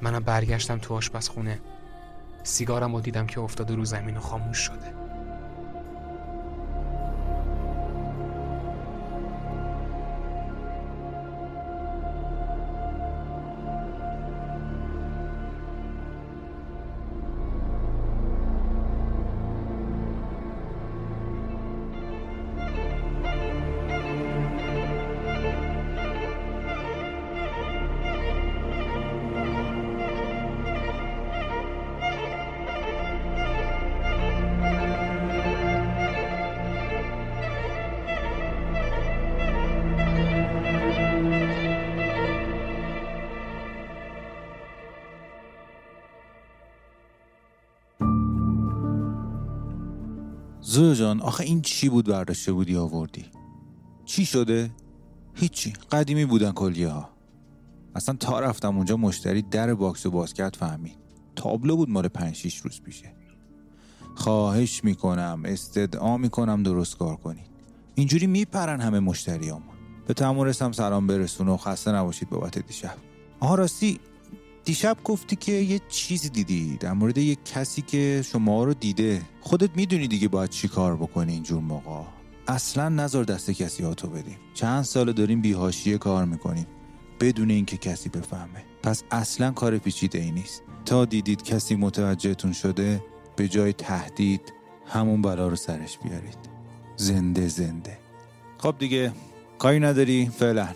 منم 0.00 0.20
برگشتم 0.20 0.78
تو 0.78 0.94
آشپزخونه. 0.94 1.60
سیگارم 2.42 2.94
و 2.94 3.00
دیدم 3.00 3.26
که 3.26 3.40
افتاده 3.40 3.74
رو 3.74 3.84
زمین 3.84 4.16
و 4.16 4.20
خاموش 4.20 4.58
شده. 4.58 5.05
زویا 50.76 50.94
جان 50.94 51.20
آخه 51.20 51.44
این 51.44 51.62
چی 51.62 51.88
بود 51.88 52.06
برداشته 52.06 52.52
بودی 52.52 52.76
آوردی؟ 52.76 53.24
چی 54.04 54.26
شده؟ 54.26 54.70
هیچی 55.34 55.72
قدیمی 55.92 56.24
بودن 56.24 56.52
کلیه 56.52 56.88
ها 56.88 57.08
اصلا 57.94 58.16
تا 58.20 58.40
رفتم 58.40 58.76
اونجا 58.76 58.96
مشتری 58.96 59.42
در 59.42 59.74
باکس 59.74 60.06
و 60.06 60.10
باسکت 60.10 60.56
فهمید. 60.56 60.96
تابلو 61.36 61.76
بود 61.76 61.90
مال 61.90 62.08
پنج 62.08 62.34
شیش 62.34 62.56
روز 62.56 62.80
پیشه. 62.80 63.14
خواهش 64.14 64.84
می‌کنم 64.84 65.42
استدعا 65.44 66.16
می‌کنم 66.16 66.62
درست 66.62 66.98
کار 66.98 67.16
کنید. 67.16 67.50
اینجوری 67.94 68.26
میپرن 68.26 68.80
همه 68.80 69.00
مشتریام 69.00 69.62
به 70.06 70.14
تمام 70.14 70.52
سلام 70.52 71.06
برسون 71.06 71.48
و 71.48 71.56
خسته 71.56 71.92
نباشید 71.92 72.30
بابت 72.30 72.58
دیشب. 72.58 72.94
آها 73.40 73.54
راستی 73.54 74.00
دیشب 74.66 74.96
گفتی 75.04 75.36
که 75.36 75.52
یه 75.52 75.80
چیزی 75.88 76.28
دیدی 76.28 76.76
در 76.76 76.92
مورد 76.92 77.18
یه 77.18 77.36
کسی 77.54 77.82
که 77.82 78.22
شما 78.24 78.64
رو 78.64 78.74
دیده. 78.74 79.22
خودت 79.40 79.70
می‌دونی 79.76 80.08
دیگه 80.08 80.28
باید 80.28 80.50
چی 80.50 80.68
کار 80.68 80.96
بکنی 80.96 81.32
اینجور 81.32 81.60
موقع. 81.60 82.02
اصلا 82.48 82.88
نظر 82.88 83.22
دست 83.22 83.50
کسی 83.50 83.82
هاتو 83.82 84.08
بدیم 84.08 84.36
چند 84.54 84.84
سال 84.84 85.12
داریم 85.12 85.40
بیهاشیه 85.40 85.98
کار 85.98 86.24
می‌کنیم. 86.24 86.66
بدون 87.20 87.50
اینکه 87.50 87.76
کسی 87.76 88.08
بفهمه. 88.08 88.64
پس 88.82 89.02
اصلا 89.10 89.50
کار 89.50 89.78
پیچیده 89.78 90.18
ای 90.18 90.30
نیست. 90.30 90.62
تا 90.84 91.04
دیدید 91.04 91.42
کسی 91.42 91.74
متوجهتون 91.76 92.52
شده 92.52 93.04
به 93.36 93.48
جای 93.48 93.72
تهدید 93.72 94.52
همون 94.86 95.22
بلا 95.22 95.48
رو 95.48 95.56
سرش 95.56 95.98
بیارید. 95.98 96.38
زنده 96.96 97.48
زنده. 97.48 97.98
خب 98.58 98.74
دیگه 98.78 99.12
کاری 99.58 99.80
نداری 99.80 100.30
فعلا. 100.38 100.68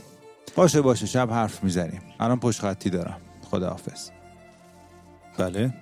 باشه 0.57 0.81
باشه 0.81 1.07
شب 1.07 1.31
حرف 1.31 1.65
می‌زنیم. 1.65 2.01
الان 2.21 2.41
پشت 2.41 2.61
خطی 2.61 2.91
دارم. 2.91 3.21
خداحافظ. 3.51 4.11
بله. 5.39 5.75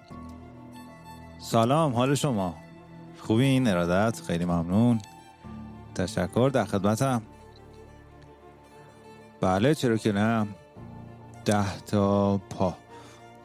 سلام 1.38 1.92
حال 1.92 2.14
شما؟ 2.14 2.54
خوبی 3.18 3.44
این 3.44 3.68
ارادت؟ 3.68 4.20
خیلی 4.20 4.44
ممنون. 4.44 5.00
تشکر 5.94 6.50
در 6.54 6.64
خدمتم. 6.64 7.22
بله 9.40 9.74
چرا 9.74 9.96
که 9.96 10.12
نه. 10.12 10.46
ده 11.44 11.78
تا 11.78 12.38
پا. 12.38 12.74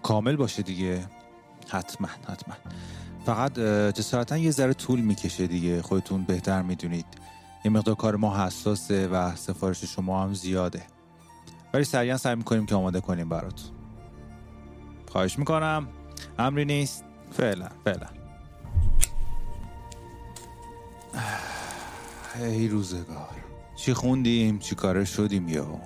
کامل 0.04 0.36
باشه 0.36 0.64
دیگه. 0.64 1.06
حتما 1.70 2.08
حتما. 2.08 2.56
فقط 3.26 3.60
جسارتا 3.94 4.38
یه 4.38 4.52
ذره 4.52 4.74
طول 4.74 5.02
می‌کشه 5.02 5.48
دیگه. 5.48 5.82
خودتون 5.82 6.24
بهتر 6.24 6.62
می‌دونید. 6.62 7.06
یه 7.66 7.72
مقدار 7.72 7.96
کار 7.96 8.16
ما 8.16 8.46
حساسه 8.46 9.08
و 9.08 9.36
سفارش 9.36 9.84
شما 9.84 10.24
هم 10.24 10.34
زیاده. 10.34 10.84
ولی 11.74 11.84
سریعا 11.84 12.18
سعی 12.18 12.36
می‌کنیم 12.36 12.66
که 12.66 12.76
آماده 12.76 13.02
کنیم 13.02 13.30
براتون. 13.30 13.73
خواهش 15.14 15.40
می‌کنم. 15.40 15.88
امری 16.40 16.66
نیست. 16.66 17.04
فعلا 17.32 17.70
فعلا. 17.86 18.08
ای 22.40 22.68
روزگار. 22.68 23.30
چی 23.76 23.94
خوندیم؟ 23.94 24.60
چی 24.60 24.76
کاره 24.76 25.06
شدیم 25.06 25.48
یا 25.48 25.80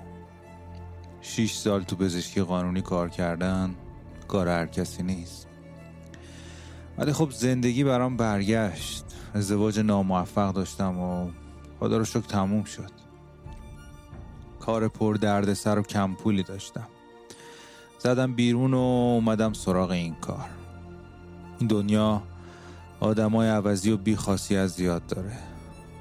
شیش 1.20 1.54
سال 1.54 1.82
تو 1.82 1.96
پزشکی 1.96 2.42
قانونی 2.42 2.82
کار 2.82 3.08
کردن 3.08 3.74
کار 4.28 4.48
هر 4.48 4.66
کسی 4.66 5.02
نیست. 5.02 5.48
ولی 6.98 7.12
خب 7.12 7.30
زندگی 7.30 7.84
برام 7.84 8.16
برگشت. 8.16 9.04
ازدواج 9.34 9.80
ناموفق 9.80 10.52
داشتم 10.52 10.98
و 10.98 11.30
خدا 11.80 11.98
رو 11.98 12.04
شکر 12.04 12.20
تموم 12.20 12.64
شد. 12.64 12.90
کار 14.60 14.88
پر 14.88 15.14
درد 15.14 15.54
سر 15.54 15.78
و 15.78 15.82
کم 15.82 16.14
پولی 16.14 16.42
داشتم. 16.42 16.88
زدم 17.98 18.34
بیرون 18.34 18.74
و 18.74 18.78
اومدم 18.78 19.52
سراغ 19.52 19.90
این 19.90 20.14
کار. 20.14 20.48
این 21.58 21.68
دنیا 21.68 22.22
آدمای 23.00 23.48
عوضی 23.48 23.90
و 23.90 23.96
بیخاصیت 23.96 24.66
زیاد 24.66 25.06
داره. 25.06 25.32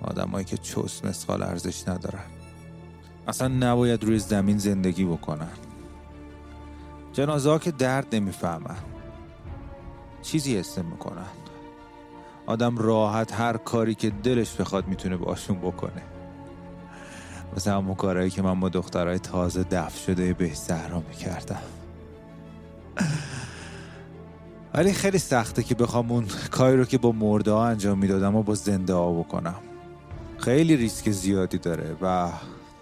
آدمایی 0.02 0.46
که 0.46 0.58
چوس 0.58 1.06
مسخال 1.06 1.44
ارزش 1.44 1.88
ندارن. 1.88 2.24
اصلا 3.28 3.48
نباید 3.48 4.04
روی 4.04 4.20
زمین 4.20 4.58
زندگی 4.58 5.06
بکنن. 5.06 5.50
جنازه 7.14 7.50
ها 7.50 7.60
که 7.60 7.72
درد 7.72 8.16
نمی‌فهمن. 8.16 8.78
چیزی 10.22 10.58
حس 10.58 10.78
می‌کنن 10.78 11.26
آدم 12.46 12.78
راحت 12.78 13.34
هر 13.34 13.58
کاری 13.58 13.96
که 13.96 14.10
دلش 14.10 14.56
بخواد 14.56 14.88
می‌تونه 14.88 15.18
باشون 15.18 15.58
بکنه. 15.58 16.02
مثل 17.56 17.72
همون 17.72 17.96
کارهایی 17.96 18.30
که 18.30 18.42
من 18.42 18.60
با 18.60 18.70
دخترهای 18.70 19.20
تازه 19.20 19.64
دف 19.64 20.04
شده 20.06 20.34
به 20.34 20.54
زهرا 20.54 21.04
می‌کردم. 21.10 21.62
ولی 24.78 24.94
خیلی 24.94 25.18
سخته 25.18 25.64
که 25.64 25.76
بخوام 25.76 26.12
اون 26.12 26.26
کاری 26.52 26.78
رو 26.78 26.86
که 26.86 26.98
با 26.98 27.12
مرده 27.12 27.52
ها 27.52 27.68
انجام 27.68 27.98
می‌دادم 27.98 28.36
و 28.36 28.44
با 28.44 28.56
زنده 28.56 28.94
ها 28.94 29.14
بکنم. 29.14 29.56
خیلی 30.38 30.76
ریسک 30.76 31.12
زیادی 31.12 31.58
داره 31.58 31.96
و 32.02 32.30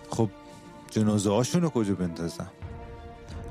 خب 0.10 0.30
جنازه 0.92 1.30
هاشون 1.30 1.62
رو 1.62 1.70
کجا 1.70 1.96
بندازم؟ 1.96 2.52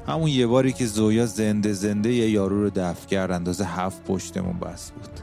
همون 0.06 0.28
یه 0.28 0.46
باری 0.46 0.72
که 0.72 0.86
زویا 0.86 1.26
زنده 1.26 1.72
زنده 1.72 2.12
یه 2.12 2.30
یارو 2.30 2.62
رو 2.62 2.70
دفع 2.70 3.06
کرد 3.06 3.30
اندازه 3.30 3.64
هفت 3.64 4.04
پشتمون 4.04 4.58
بس 4.58 4.90
بود. 4.90 5.20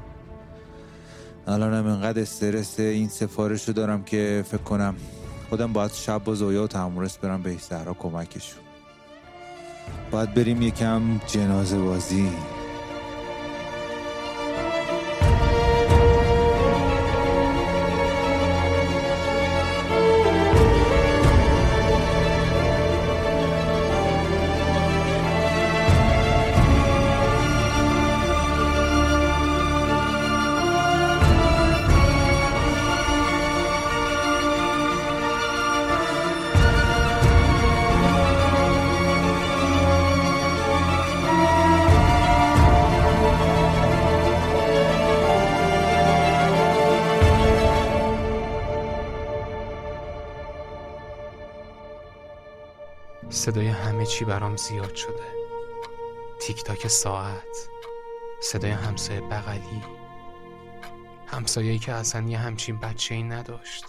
الان 1.47 1.73
هم 1.73 1.87
اینقدر 1.87 2.21
استرس 2.21 2.79
این 2.79 3.07
سفارش 3.07 3.67
رو 3.67 3.73
دارم 3.73 4.03
که 4.03 4.43
فکر 4.47 4.63
کنم 4.63 4.95
خودم 5.49 5.73
باید 5.73 5.91
شب 5.91 6.23
با 6.23 6.35
زویا 6.35 6.63
و 6.63 6.67
تمورس 6.67 7.17
برم 7.17 7.41
به 7.41 7.57
سهرا 7.57 7.93
کمکشون. 7.93 8.61
باید 10.11 10.33
بریم 10.33 10.61
یکم 10.61 11.01
جنازه 11.27 11.77
بازی. 11.79 12.29
همه 54.01 54.09
چی 54.09 54.25
برام 54.25 54.57
زیاد 54.57 54.95
شده. 54.95 55.23
تیک 56.39 56.63
تاک 56.63 56.87
ساعت 56.87 57.69
صدای 58.41 58.71
همسایه 58.71 59.21
بغلی 59.21 59.81
همسایه‌ای 61.27 61.79
که 61.79 61.93
اصلا 61.93 62.29
یه 62.29 62.37
همچین 62.37 62.79
بچه 62.79 63.15
ای 63.15 63.23
نداشت. 63.23 63.85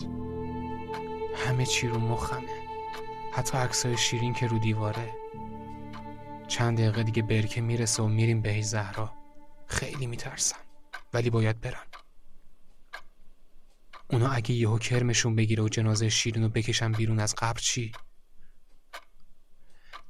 همه 1.47 1.67
چی 1.67 1.89
رو 1.89 1.99
مخمه. 1.99 2.69
حتی 3.33 3.59
عکسای 3.59 3.97
شیرین 3.97 4.35
که 4.35 4.47
رو 4.47 4.59
دیواره. 4.59 5.15
چند 6.49 6.79
دقیقه 6.79 7.03
دیگه 7.03 7.23
برکه 7.23 7.61
می‌رسه 7.61 8.03
و 8.03 8.09
میریم 8.09 8.41
به 8.41 8.61
زهرا. 8.61 9.13
خیلی 9.67 10.07
میترسم 10.07 10.61
ولی 11.15 11.31
باید 11.31 11.61
برم. 11.61 11.87
اونا 14.11 14.29
اگه 14.29 14.53
یهو 14.53 14.79
کرمشون 14.79 15.37
بگیره 15.37 15.63
و 15.63 15.69
جنازه 15.69 16.09
شیرین 16.09 16.43
رو 16.43 16.49
بکشن 16.49 16.93
بیرون 16.93 17.21
از 17.21 17.35
قبر 17.39 17.61
چی؟ 17.61 17.93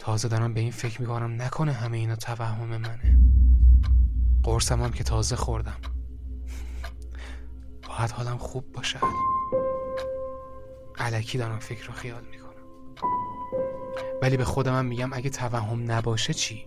تازه 0.02 0.28
دارم 0.28 0.54
به 0.54 0.60
این 0.60 0.70
فکر 0.70 1.00
می‌کنم 1.00 1.42
نکنه 1.42 1.72
همه 1.72 1.96
اینا 1.96 2.16
توهم 2.16 2.68
منه. 2.68 3.18
قرصم 4.42 4.82
هم 4.82 4.90
که 4.90 5.04
تازه 5.04 5.36
خوردم. 5.36 5.76
باید 7.88 8.10
حالم 8.10 8.38
خوب 8.38 8.72
باشه 8.72 8.98
علکی 10.98 11.38
دارم 11.38 11.58
فکر 11.58 11.86
رو 11.86 11.92
خیال 11.92 12.24
می‌کنم. 12.30 12.52
ولی 14.22 14.36
به 14.36 14.44
خودم 14.44 14.74
هم 14.78 14.84
میگم 14.84 15.12
اگه 15.12 15.30
توهم 15.30 15.92
نباشه 15.92 16.34
چی؟ 16.34 16.66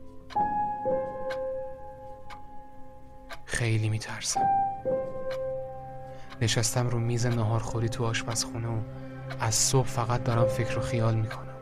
خیلی 3.45 3.89
میترسم. 3.89 4.45
نشستم 6.41 6.87
رو 6.87 6.99
میز 6.99 7.25
ناهارخوری 7.25 7.89
تو 7.89 8.05
آشپزخونه 8.05 8.67
و 8.67 8.79
از 9.39 9.55
صبح 9.55 9.87
فقط 9.87 10.23
دارم 10.23 10.45
فکر 10.45 10.79
و 10.79 10.81
خیال 10.81 11.15
می‌کنم. 11.15 11.54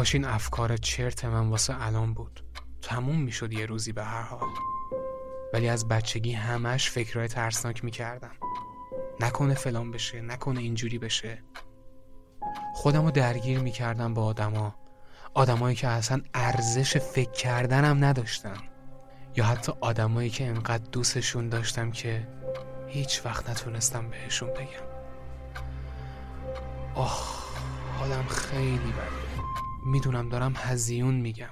کاش 0.00 0.14
این 0.14 0.24
افکار 0.24 0.76
چرت 0.76 1.24
من 1.24 1.48
واسه 1.48 1.86
الان 1.86 2.14
بود. 2.14 2.44
تموم 2.82 3.20
می‌شد 3.20 3.52
یه 3.52 3.66
روزی 3.66 3.92
به 3.92 4.04
هر 4.04 4.22
حال. 4.22 4.48
ولی 5.54 5.68
از 5.68 5.88
بچگی 5.88 6.32
همش 6.32 6.90
فکرهای 6.90 7.28
ترسناک 7.28 7.84
می‌کردم. 7.84 8.30
نکنه 9.20 9.54
فلان 9.54 9.90
بشه 9.90 10.20
نکنه 10.20 10.60
اینجوری 10.60 10.98
بشه. 10.98 11.42
خودم 12.74 13.04
رو 13.04 13.10
درگیر 13.10 13.58
می‌کردم 13.58 14.14
با 14.14 14.24
آدما. 14.24 14.74
آدمایی 15.34 15.76
که 15.76 15.88
اصلا 15.88 16.20
ارزش 16.34 16.96
فکر 16.96 17.30
کردنم 17.30 18.04
نداشتن. 18.04 18.56
یا 19.36 19.44
حتی 19.44 19.72
آدمایی 19.80 20.30
که 20.30 20.46
انقدر 20.46 20.90
دوستشون 20.92 21.48
داشتم 21.48 21.90
که 21.90 22.28
هیچ 22.88 23.22
وقت 23.24 23.50
نتونستم 23.50 24.08
بهشون 24.08 24.50
بگم. 24.50 24.90
آه 26.94 27.44
حالم 27.98 28.26
خیلی 28.26 28.92
بده 28.92 29.19
می‌دونم 29.84 30.28
دارم 30.28 30.54
هزیون 30.56 31.14
میگم. 31.14 31.50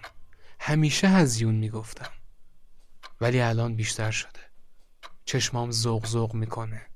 همیشه 0.60 1.08
هزیون 1.08 1.54
می‌گفتم. 1.54 2.10
ولی 3.20 3.40
الان 3.40 3.76
بیشتر 3.76 4.10
شده. 4.10 4.40
چشمام 5.24 5.70
زوق 5.70 6.06
زوق 6.06 6.34
می‌کنه. 6.34 6.86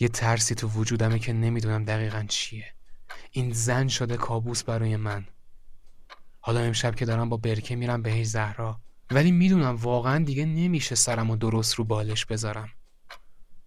یه 0.00 0.08
ترسی 0.08 0.54
تو 0.54 0.68
وجودمه 0.68 1.18
که 1.18 1.32
نمی‌دونم 1.32 1.84
دقیقا 1.84 2.24
چیه. 2.28 2.74
این 3.30 3.52
زن 3.52 3.88
شده 3.88 4.16
کابوس 4.16 4.62
برای 4.62 4.96
من. 4.96 5.26
حالا 6.40 6.60
امشب 6.60 6.94
که 6.94 7.04
دارم 7.04 7.28
با 7.28 7.36
برکه 7.36 7.76
میرم 7.76 8.02
به 8.02 8.24
زهرا. 8.24 8.80
ولی 9.10 9.32
می‌دونم 9.32 9.76
واقعا 9.76 10.24
دیگه 10.24 10.44
نمیشه 10.44 10.94
سرم 10.94 11.30
و 11.30 11.36
درست 11.36 11.74
رو 11.74 11.84
بالش 11.84 12.24
بذارم. 12.24 12.68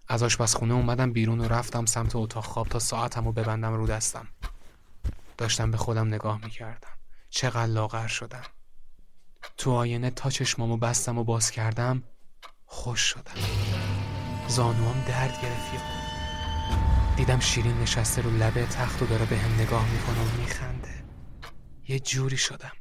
از 0.07 0.23
آشپزخونه 0.23 0.73
اومدم 0.73 1.13
بیرون 1.13 1.39
و 1.41 1.47
رفتم 1.47 1.85
سمت 1.85 2.15
اتاق 2.15 2.43
خواب 2.43 2.67
تا 2.67 2.79
ساعتم 2.79 3.25
رو 3.25 3.31
ببندم 3.31 3.73
رو 3.73 3.87
دستم. 3.87 4.27
داشتم 5.41 5.71
به 5.71 5.77
خودم 5.77 6.07
نگاه 6.07 6.39
می‌کردم. 6.43 6.97
چقدر 7.29 7.65
لاغر 7.65 8.07
شدم. 8.07 8.43
تو 9.57 9.71
آینه 9.71 10.09
تا 10.09 10.29
چشمامو 10.29 10.77
بستم 10.77 11.17
و 11.17 11.23
باز 11.23 11.51
کردم 11.51 12.03
خوش 12.65 12.99
شدم. 12.99 13.33
زانوام 14.47 15.03
درد 15.07 15.41
گرفت. 15.41 15.83
دیدم 17.17 17.39
شیرین 17.39 17.77
نشسته 17.77 18.21
رو 18.21 18.31
لبه 18.31 18.65
تخت 18.65 19.01
و 19.01 19.05
داره 19.05 19.25
به 19.25 19.37
هم 19.37 19.53
نگاه 19.53 19.91
می‌کنه 19.91 20.21
و 20.21 20.41
میخنده. 20.41 21.03
یه 21.87 21.99
جوری 21.99 22.37
شدم. 22.37 22.73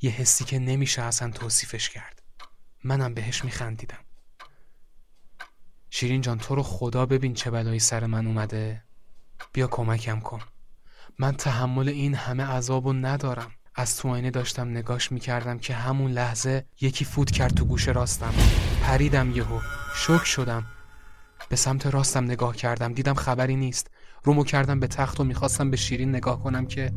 یه 0.00 0.10
حسی 0.10 0.44
که 0.44 0.58
نمیشه 0.58 1.02
اصلا 1.02 1.30
توصیفش 1.30 1.88
کرد. 1.88 2.22
منم 2.84 3.14
بهش 3.14 3.44
میخندیدم. 3.44 4.04
شیرین 5.90 6.20
جان 6.20 6.38
تو 6.38 6.54
رو 6.54 6.62
خدا 6.62 7.06
ببین 7.06 7.34
چه 7.34 7.50
بلایی 7.50 7.78
سر 7.80 8.06
من 8.06 8.26
اومده. 8.26 8.84
بیا 9.52 9.66
کمکم 9.66 10.20
کن. 10.20 10.40
من 11.20 11.32
تحمل 11.32 11.88
این 11.88 12.14
همه 12.14 12.44
عذاب 12.44 12.86
و 12.86 12.92
ندارم. 12.92 13.50
از 13.74 13.96
تو 13.96 14.08
آینه 14.08 14.30
داشتم 14.30 14.68
نگاش 14.68 15.12
می‌کردم 15.12 15.58
که 15.58 15.74
همون 15.74 16.10
لحظه 16.10 16.64
یکی 16.80 17.04
فوت 17.04 17.30
کرد 17.30 17.54
تو 17.54 17.64
گوش 17.64 17.88
راستم. 17.88 18.34
پریدم 18.82 19.30
یهو. 19.30 19.60
شک 19.94 20.24
شدم. 20.24 20.64
به 21.48 21.56
سمت 21.56 21.86
راستم 21.86 22.24
نگاه 22.24 22.56
کردم. 22.56 22.92
دیدم 22.92 23.14
خبری 23.14 23.56
نیست. 23.56 23.90
رومو 24.24 24.44
کردم 24.44 24.80
به 24.80 24.86
تخت 24.86 25.20
و 25.20 25.24
می‌خواستم 25.24 25.70
به 25.70 25.76
شیرین 25.76 26.08
نگاه 26.08 26.42
کنم 26.42 26.66
که 26.66 26.92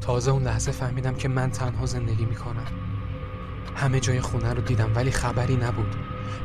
تازه 0.00 0.30
اون 0.30 0.42
لحظه 0.42 0.72
فهمیدم 0.72 1.14
که 1.14 1.28
من 1.28 1.50
تنها 1.50 1.86
زندگی 1.86 2.24
می‌کنم. 2.24 2.66
همه 3.76 4.00
جای 4.00 4.20
خونه 4.20 4.54
رو 4.54 4.62
دیدم 4.62 4.96
ولی 4.96 5.10
خبری 5.10 5.56
نبود. 5.56 5.96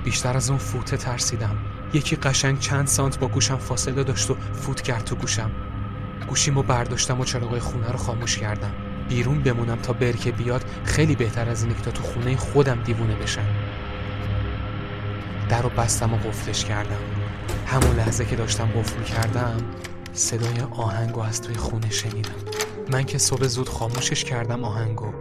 بیشتر 0.04 0.38
از 0.38 0.50
اون 0.50 0.60
فوته 0.60 0.98
ترسیدم. 0.98 1.58
یکی 1.94 2.16
قشنگ 2.16 2.60
چند 2.60 2.88
سانت 2.88 3.20
با 3.20 3.28
گوشم 3.28 3.58
فاصله 3.58 4.04
داشت 4.04 4.32
و 4.32 4.34
فوت 4.54 4.82
کرد 4.82 5.04
تو 5.04 5.16
گوشم. 5.16 5.52
گوشیمو 6.30 6.64
برداشتم 6.64 7.20
و 7.20 7.26
چراغای 7.26 7.60
خونه 7.60 7.92
رو 7.92 7.98
خاموش 7.98 8.38
کردم. 8.38 8.72
بیرون 9.10 9.44
بمونم 9.44 9.78
تا 9.78 9.94
برکه 9.94 10.32
بیاد 10.32 10.66
خیلی 10.84 11.16
بهتر 11.16 11.50
از 11.50 11.64
اینه 11.64 11.76
تا 11.76 11.92
تو 11.92 12.04
خونه 12.04 12.38
خودم 12.38 12.84
دیوونه 12.84 13.16
بشم. 13.16 13.46
در 15.50 15.62
رو 15.62 15.70
بستم 15.70 16.14
و 16.14 16.18
قفلش 16.18 16.66
کردم. 16.66 17.00
همون 17.68 17.96
لحظه 17.96 18.26
که 18.26 18.36
داشتم 18.36 18.66
قفل 18.66 19.04
کردم 19.04 19.58
صدای 20.14 20.62
آهنگو 20.72 21.22
از 21.22 21.42
توی 21.42 21.56
خونه 21.56 21.90
شنیدم. 21.90 22.32
من 22.92 23.04
که 23.04 23.18
صبح 23.18 23.48
زود 23.48 23.70
خاموشش 23.70 24.24
کردم 24.24 24.64
آهنگو. 24.64 25.14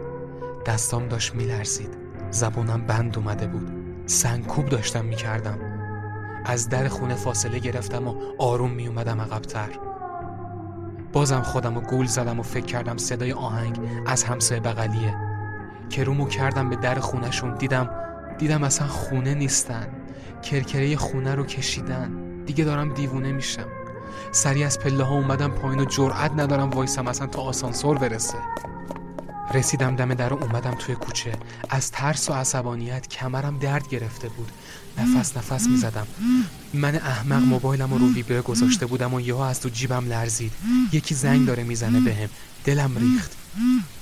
دستام 0.65 1.07
داشت 1.07 1.35
میلرزید. 1.35 1.97
زبونم 2.31 2.81
بند 2.81 3.17
اومده 3.17 3.47
بود. 3.47 3.71
سنگکوب 4.05 4.69
داشتم 4.69 5.05
می‌کردم. 5.05 5.59
از 6.45 6.69
در 6.69 6.87
خونه 6.87 7.15
فاصله 7.15 7.59
گرفتم 7.59 8.07
و 8.07 8.15
آروم 8.39 8.71
می 8.71 8.87
اومدم 8.87 9.21
عقبتر. 9.21 9.69
بازم 11.15 11.41
خودم 11.41 11.77
و 11.77 11.81
گول 11.81 12.05
زدم 12.05 12.39
و 12.39 12.43
فکر 12.43 12.65
کردم 12.65 12.97
صدای 12.97 13.33
آهنگ 13.33 13.79
از 14.05 14.23
همسایه 14.23 14.61
بغلیه. 14.61 15.15
که 15.89 16.03
رومو 16.03 16.27
کردم 16.27 16.69
به 16.69 16.75
در 16.75 16.99
خونهشون 16.99 17.55
دیدم 17.55 17.89
دیدم 18.37 18.63
اصلا 18.63 18.87
خونه 18.87 19.33
نیستن. 19.33 19.87
کرکره 20.41 20.95
خونه 20.95 21.35
رو 21.35 21.45
کشیدن. 21.45 22.11
دیگه 22.45 22.63
دارم 22.63 22.93
دیوونه 22.93 23.31
میشم. 23.31 23.67
سری 24.31 24.63
از 24.63 24.79
پله 24.79 25.03
ها 25.03 25.15
اومدم 25.15 25.51
پایین 25.51 25.79
و 25.79 25.85
جرأت 25.85 26.31
ندارم 26.31 26.69
وایسم 26.69 27.07
اصلا 27.07 27.27
تا 27.27 27.41
آسانسور 27.41 27.97
برسه. 27.97 28.37
رسیدم 29.53 29.95
دم 29.95 30.13
در 30.13 30.33
و 30.33 30.43
اومدم 30.43 30.75
توی 30.79 30.95
کوچه. 30.95 31.31
از 31.69 31.91
ترس 31.91 32.29
و 32.29 32.33
عصبانیت 32.33 33.07
کمرم 33.07 33.59
درد 33.59 33.89
گرفته 33.89 34.29
بود. 34.29 34.51
نفس 34.97 35.37
نفس 35.37 35.67
می‌زدم. 35.67 36.07
من 36.73 36.95
احمق 36.95 37.43
موبایلم 37.43 37.91
رو 37.91 37.97
رو 37.97 38.13
ویبره 38.13 38.41
گذاشته 38.41 38.85
بودم 38.85 39.13
و 39.13 39.21
یهو 39.21 39.39
از 39.39 39.61
تو 39.61 39.69
جیبم 39.69 40.07
لرزید. 40.09 40.51
یکی 40.91 41.15
زنگ 41.15 41.47
داره 41.47 41.63
می‌زنه 41.63 41.99
بهم. 41.99 42.29
دلم 42.65 42.97
ریخت. 42.97 43.31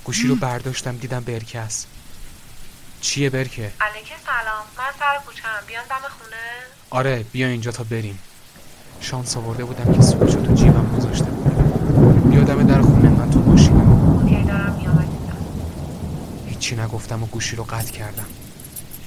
گوشی 0.03 0.27
رو 0.27 0.35
برداشتم 0.35 0.97
دیدم 0.97 1.19
برکه 1.19 1.59
است 1.59 1.87
چیه 3.01 3.29
برکه؟ 3.29 3.71
علیکه 3.81 4.15
سلام. 4.25 4.63
من 4.77 4.83
سر 4.99 5.25
کوچم 5.25 5.47
بیام 5.67 5.83
دم 5.89 5.95
خونه؟ 5.95 6.35
آره 6.89 7.25
بیا 7.31 7.47
اینجا 7.47 7.71
تا 7.71 7.83
بریم. 7.83 8.19
شانس 8.99 9.37
آورده 9.37 9.65
بودم 9.65 9.93
که 9.93 10.01
سویچ 10.01 10.35
رو 10.35 10.41
تو 10.45 10.53
جیبم 10.53 10.95
گذاشته 10.97 11.25
بودم. 11.25 12.29
بیا 12.29 12.43
دم 12.43 12.63
در 12.63 12.81
خونه 12.81 13.09
من 13.09 13.31
تو 13.31 13.39
ماشینم 13.39 13.91
okay 13.91 14.43
دارم 14.43 14.75
میام 14.75 14.99
عزیزم 14.99 15.37
هیچی 16.63 16.75
نگفتم 16.75 17.23
و 17.23 17.25
گوشی 17.25 17.55
رو 17.55 17.63
قطع 17.63 17.91
کردم. 17.91 18.25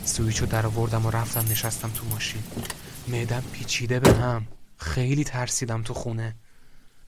سویچ 0.04 0.38
رو 0.38 0.46
در 0.46 0.66
آوردم 0.66 1.06
و 1.06 1.10
رفتم 1.10 1.40
نشستم 1.50 1.90
تو 1.94 2.04
ماشین. 2.10 2.42
معدم 3.08 3.42
پیچیده 3.52 4.00
به 4.00 4.12
هم. 4.12 4.46
خیلی 4.76 5.24
ترسیدم 5.24 5.82
تو 5.82 5.94
خونه. 5.94 6.34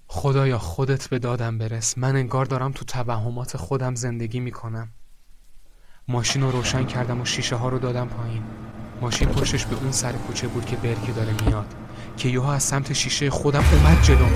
خدایا 0.06 0.58
خودت 0.58 1.08
به 1.08 1.18
دادم 1.18 1.58
برس. 1.58 1.98
من 1.98 2.16
انگار 2.16 2.44
دارم 2.44 2.72
تو 2.72 2.84
توهمات 2.84 3.56
خودم 3.56 3.94
زندگی 3.94 4.40
می‌کنم. 4.40 4.88
ماشین 6.08 6.42
رو 6.42 6.50
روشن 6.50 6.86
کردم 6.86 7.20
و 7.20 7.24
شیشه 7.24 7.56
ها 7.56 7.68
رو 7.68 7.78
دادم 7.78 8.08
پایین. 8.08 8.42
ماشین 9.00 9.28
پشتش 9.28 9.66
به 9.66 9.76
اون 9.76 9.92
سر 9.92 10.12
کوچه 10.12 10.48
بود 10.48 10.66
که 10.66 10.76
برکی 10.76 11.12
داره 11.12 11.32
میاد. 11.46 11.74
که 12.16 12.28
یوها 12.28 12.54
از 12.54 12.62
سمت 12.62 12.92
شیشه 12.92 13.30
خودم 13.30 13.64
اومد 13.72 14.02
جلو. 14.02 14.26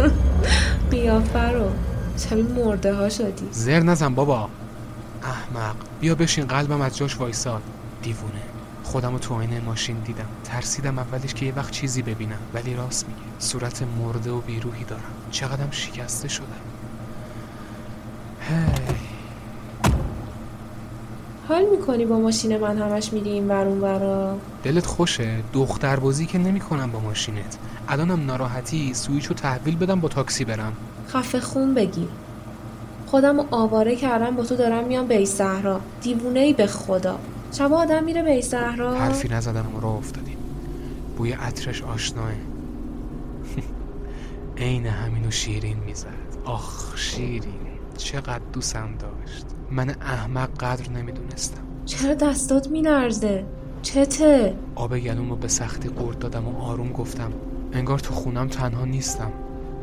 قیافه 0.90 1.48
رو. 1.48 1.70
شبیه 2.18 2.44
مرده 2.44 2.94
ها 2.94 3.08
شدی؟ 3.08 3.48
زر 3.50 3.80
نزن 3.80 4.14
بابا. 4.14 4.50
احمق. 5.24 5.76
بیا 6.00 6.14
بشین 6.14 6.46
قلبم 6.46 6.80
از 6.80 6.96
جاش 6.96 7.20
وایساد 7.20 7.62
دیوونه. 8.02 8.42
خودم 8.84 9.12
رو 9.12 9.18
تو 9.18 9.34
آینه 9.34 9.60
ماشین 9.60 9.96
دیدم. 9.96 10.24
ترسیدم 10.44 10.98
اولش 10.98 11.34
که 11.34 11.46
یه 11.46 11.54
وقت 11.54 11.70
چیزی 11.70 12.02
ببینم 12.02 12.38
ولی 12.54 12.74
راست 12.74 13.08
میگه. 13.08 13.20
صورت 13.38 13.82
مرده 13.82 14.30
و 14.30 14.40
بیروحی 14.40 14.84
دارم. 14.84 15.02
چقدرم 15.30 15.70
شکسته 15.70 16.28
شدم. 16.28 16.46
هی. 18.40 18.94
حال 21.48 21.64
می‌کنی 21.70 22.06
با 22.06 22.18
ماشین 22.18 22.56
من 22.56 22.78
همش 22.78 23.12
میری 23.12 23.30
این 23.30 23.48
ور 23.48 23.66
اون 23.66 23.80
ورا؟ 23.80 24.38
دلت 24.62 24.86
خوشه؟ 24.86 25.40
دختر 25.52 25.96
بازی 25.96 26.26
که 26.26 26.38
نمی‌کنم 26.38 26.90
با 26.90 27.00
ماشینت. 27.00 27.58
الانم 27.88 28.26
ناراحتی 28.26 28.94
سویچ 28.94 29.26
رو 29.26 29.34
تحویل 29.34 29.76
بدم 29.76 30.00
با 30.00 30.08
تاکسی 30.08 30.44
برم. 30.44 30.72
خفه 31.08 31.40
خون 31.40 31.74
بگیر. 31.74 32.08
خودم 33.06 33.40
آواره 33.50 33.96
کردم 33.96 34.36
با 34.36 34.44
تو 34.44 34.56
دارم 34.56 34.84
میام 34.84 35.06
بی 35.06 35.26
صحرا 35.26 35.80
دیوونه 36.02 36.40
ای 36.40 36.52
به 36.52 36.66
خدا. 36.66 37.18
شب 37.52 37.72
آدم 37.72 38.04
میره 38.04 38.22
بی 38.22 38.42
صحرا 38.42 38.94
حرفی 38.94 39.28
نزدم 39.28 39.76
و 39.76 39.80
راه 39.80 39.96
افتادیم 39.96 40.36
بوی 41.16 41.32
عطرش 41.32 41.82
آشناه. 41.82 42.28
عین 44.56 44.86
همینو 44.86 45.30
شیرین 45.30 45.78
می‌زد. 45.78 46.06
آخ 46.44 46.96
شیرین. 46.96 47.44
چقدر 47.96 48.40
دوستم 48.52 48.88
داشت. 48.98 49.44
من 49.70 49.94
احمق 50.00 50.48
قدر 50.60 50.90
نمی‌دونستم. 50.90 51.60
چرا 51.84 52.14
دستات 52.14 52.70
میلرزه؟ 52.70 53.44
چته؟ 53.82 54.54
آب 54.74 54.98
گلوم 54.98 55.30
رو 55.30 55.36
به 55.36 55.48
سختی 55.48 55.88
قورت 55.88 56.18
دادم 56.18 56.48
و 56.48 56.62
آروم 56.62 56.92
گفتم 56.92 57.32
انگار 57.72 57.98
تو 57.98 58.14
خونم 58.14 58.48
تنها 58.48 58.84
نیستم. 58.84 59.32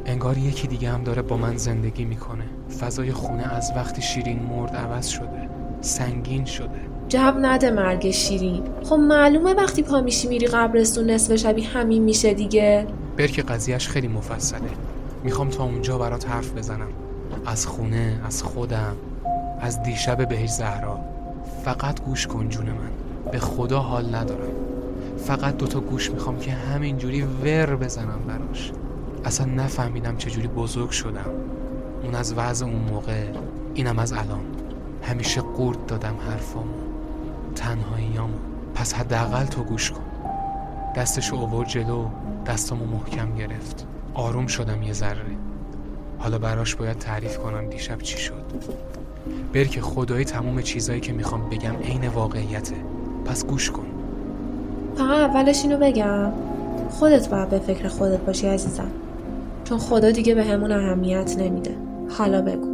انگار 0.05 0.37
یکی 0.37 0.67
دیگه 0.67 0.89
هم 0.89 1.03
داره 1.03 1.21
با 1.21 1.37
من 1.37 1.57
زندگی 1.57 2.05
می‌کنه. 2.05 2.45
فضای 2.79 3.11
خونه 3.11 3.53
از 3.53 3.73
وقتی 3.75 4.01
شیرین 4.01 4.39
مرد 4.39 4.75
عوض 4.75 5.07
شده. 5.07 5.49
سنگین 5.81 6.45
شده. 6.45 6.81
جب 7.07 7.35
نده 7.41 7.71
مرگ 7.71 8.11
شیرین. 8.11 8.63
خب 8.83 8.95
معلومه 8.95 9.53
وقتی 9.53 9.83
پا 9.83 10.01
میشی 10.01 10.27
میری 10.27 10.47
قبرستون 10.47 11.09
نصف 11.09 11.35
شبی 11.35 11.63
همین 11.63 12.03
میشه 12.03 12.33
دیگه. 12.33 12.87
برک 13.17 13.39
قضیهش 13.39 13.87
خیلی 13.87 14.07
مفصله. 14.07 14.69
می‌خوام 15.23 15.49
تا 15.49 15.63
اونجا 15.63 15.97
برات 15.97 16.29
حرف 16.29 16.53
بزنم. 16.53 16.89
از 17.45 17.65
خونه 17.65 18.21
از 18.25 18.43
خودم 18.43 18.95
از 19.61 19.83
دیشب 19.83 20.27
بهش 20.27 20.49
زهرا. 20.49 20.99
فقط 21.65 22.01
گوش 22.01 22.27
کن 22.27 22.49
جون 22.49 22.65
من. 22.65 22.91
به 23.31 23.39
خدا 23.39 23.79
حال 23.79 24.15
ندارم. 24.15 24.51
فقط 25.17 25.57
دوتا 25.57 25.79
گوش 25.79 26.11
می‌خوام 26.11 26.39
که 26.39 26.51
همینجوری 26.51 27.21
ور 27.21 27.75
بزنم 27.75 28.19
براش. 28.27 28.71
اصلا 29.25 29.45
نفهمیدم 29.45 30.17
چجوری 30.17 30.47
بزرگ 30.47 30.89
شدم. 30.89 31.25
اون 32.03 32.15
از 32.15 32.33
وضع 32.37 32.65
اون 32.65 32.81
موقع 32.91 33.23
اینم 33.73 33.99
از 33.99 34.13
الان. 34.13 34.45
همیشه 35.03 35.41
قورت 35.41 35.87
دادم 35.87 36.15
حرفامو. 36.29 36.73
تنهاییامو 37.55 38.37
پس 38.75 38.93
حداقل 38.93 39.45
تو 39.45 39.63
گوش 39.63 39.91
کن. 39.91 40.03
دستشو 40.95 41.35
آورد 41.35 41.67
جلو 41.67 42.05
دستامو 42.45 42.85
محکم 42.85 43.35
گرفت. 43.35 43.87
آروم 44.13 44.47
شدم 44.47 44.83
یه 44.83 44.93
ذره. 44.93 45.25
حالا 46.19 46.37
براش 46.37 46.75
باید 46.75 46.97
تعریف 46.97 47.37
کنم 47.37 47.67
دیشب 47.67 47.97
چی 47.97 48.17
شد. 48.17 48.43
برک 49.53 49.79
خدایی 49.79 50.25
تموم 50.25 50.61
چیزایی 50.61 50.99
که 50.99 51.13
می‌خوام 51.13 51.49
بگم 51.49 51.75
عین 51.83 52.07
واقعیته. 52.07 52.75
پس 53.25 53.45
گوش 53.45 53.71
کن. 53.71 53.85
فقط 54.95 55.29
اولش 55.29 55.63
اینو 55.63 55.77
بگم. 55.77 56.31
خودت 56.89 57.29
باید 57.29 57.49
به 57.49 57.59
فکر 57.59 57.87
خودت 57.87 58.19
باشی 58.19 58.47
عزیزم. 58.47 58.91
چون 59.71 59.79
خدا 59.79 60.11
دیگه 60.11 60.35
به 60.35 60.43
همون 60.43 60.71
اهمیت 60.71 61.35
نمیده. 61.39 61.77
حالا 62.09 62.41
بگو. 62.41 62.70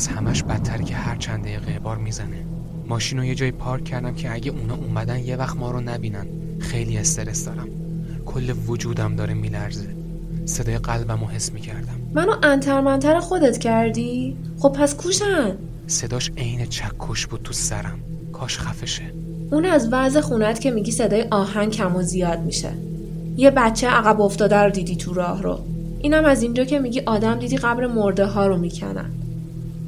از 0.00 0.08
همش 0.08 0.42
بدتر 0.42 0.78
که 0.82 0.94
هر 0.94 1.16
چند 1.16 1.42
دقیقه 1.42 1.78
بار 1.78 1.96
می‌زنه. 1.96 2.44
ماشین 2.86 3.18
رو 3.18 3.24
یه 3.24 3.34
جایی 3.34 3.52
پارک 3.52 3.84
کردم 3.84 4.14
که 4.14 4.32
اگه 4.32 4.50
اونا 4.50 4.74
اومدن 4.74 5.18
یه 5.18 5.36
وقت 5.36 5.56
ما 5.56 5.70
رو 5.70 5.80
نبینن. 5.80 6.26
خیلی 6.58 6.98
استرس 6.98 7.44
دارم. 7.44 7.68
کل 8.26 8.54
وجودم 8.66 9.16
داره 9.16 9.34
میلرزه. 9.34 9.94
صدای 10.44 10.78
قلبم 10.78 11.20
رو 11.20 11.26
حس 11.26 11.52
می‌کردم. 11.52 12.00
منو 12.14 12.32
انترمنتر 12.42 13.20
خودت 13.20 13.58
کردی؟ 13.58 14.36
خب 14.58 14.72
پس 14.72 14.94
کوشن. 14.94 15.56
صداش 15.86 16.30
عین 16.36 16.66
چکش 16.66 17.26
بود 17.26 17.40
تو 17.44 17.52
سرم. 17.52 17.98
کاش 18.32 18.58
خفشه. 18.58 19.12
اون 19.50 19.64
از 19.64 19.88
وضع 19.92 20.20
خونت 20.20 20.60
که 20.60 20.70
میگی 20.70 20.92
صدای 20.92 21.24
آهنگ 21.30 21.72
کم 21.72 21.96
و 21.96 22.02
زیاد 22.02 22.40
میشه. 22.40 22.70
یه 23.36 23.50
بچه 23.50 23.88
عقب 23.88 24.20
افتاده 24.20 24.56
رو 24.56 24.70
دیدی 24.70 24.96
تو 24.96 25.14
راه 25.14 25.42
رو. 25.42 25.58
اینم 25.98 26.24
از 26.24 26.42
اینجا 26.42 26.64
که 26.64 26.78
میگی 26.78 27.00
آدم 27.00 27.38
دیدی 27.38 27.56
قبر 27.56 27.86
مرده 27.86 28.26
ها 28.26 28.46
رو 28.46 28.56
می‌کنن 28.56 29.10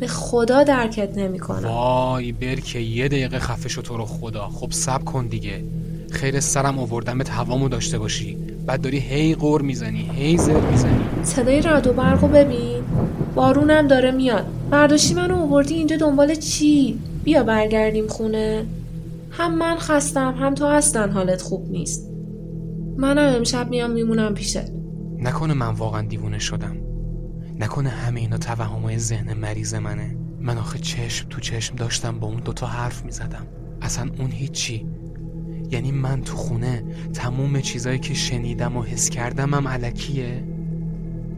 به 0.03 0.09
خدا 0.09 0.63
درکت 0.63 1.19
نمی‌کنم. 1.19 1.69
وای 1.69 2.33
برکه 2.33 2.79
یه 2.79 3.09
دقیقه 3.09 3.39
خفه 3.39 3.69
شو 3.69 3.83
تو 3.83 3.97
رو 3.97 4.05
خدا. 4.05 4.49
خب 4.49 4.71
سب 4.71 5.05
کن 5.05 5.27
دیگه. 5.27 5.65
خیر 6.11 6.41
سرم 6.41 6.79
آوردمت 6.79 7.31
هوامو 7.31 7.69
داشته 7.69 7.99
باشی. 7.99 8.39
بعد 8.67 8.81
داری 8.81 8.99
هی 8.99 9.35
قور 9.35 9.63
می‌زنی 9.63 10.11
هی 10.13 10.39
زر 10.39 10.61
می‌زنی. 10.61 11.05
صدای 11.23 11.61
رد 11.61 11.87
و 11.87 11.93
برق 11.93 12.23
رو 12.23 12.29
ببین. 12.29 12.83
بارونم 13.35 13.87
داره 13.87 14.11
میاد. 14.11 14.47
برداشتی 14.71 15.15
منو 15.15 15.37
آوردی 15.37 15.75
اینجا 15.75 15.97
دنبال 15.97 16.35
چی؟ 16.35 16.99
بیا 17.25 17.43
برگردیم 17.43 18.09
خونه. 18.09 18.67
هم 19.31 19.59
من 19.59 19.77
خستم 19.79 20.35
هم 20.39 20.55
تو 20.55 20.65
اصلا 20.65 21.13
حالت 21.13 21.43
خوب 21.43 21.71
نیست. 21.71 22.11
منم 22.97 23.37
امشب 23.37 23.71
میام 23.71 23.91
میمونم 23.91 24.35
پیشت. 24.35 24.71
نکنه 25.19 25.55
من 25.55 25.75
واقعا 25.75 26.03
دیوونه 26.03 26.39
شدم. 26.39 26.77
نکنه 27.63 27.89
همه 27.89 28.21
اینا 28.21 28.39
توهمای 28.39 28.99
ذهن 28.99 29.35
مریض 29.35 29.75
منه. 29.75 30.17
من 30.41 30.59
آخه 30.59 30.79
چشم 30.79 31.29
تو 31.29 31.41
چشم 31.41 31.77
داشتم 31.77 32.19
با 32.19 32.27
اون 32.27 32.41
دوتا 32.41 32.67
حرف 32.67 33.05
می‌زدم. 33.05 33.47
اصلا 33.83 34.11
اون 34.19 34.31
هیچی. 34.31 34.87
یعنی 35.71 35.93
من 35.93 36.23
تو 36.23 36.37
خونه 36.37 36.85
تموم 37.15 37.61
چیزایی 37.61 37.99
که 37.99 38.15
شنیدم 38.15 38.77
و 38.77 38.83
حس 38.83 39.11
کردم 39.11 39.55
هم 39.55 39.69
علکیه. 39.69 40.45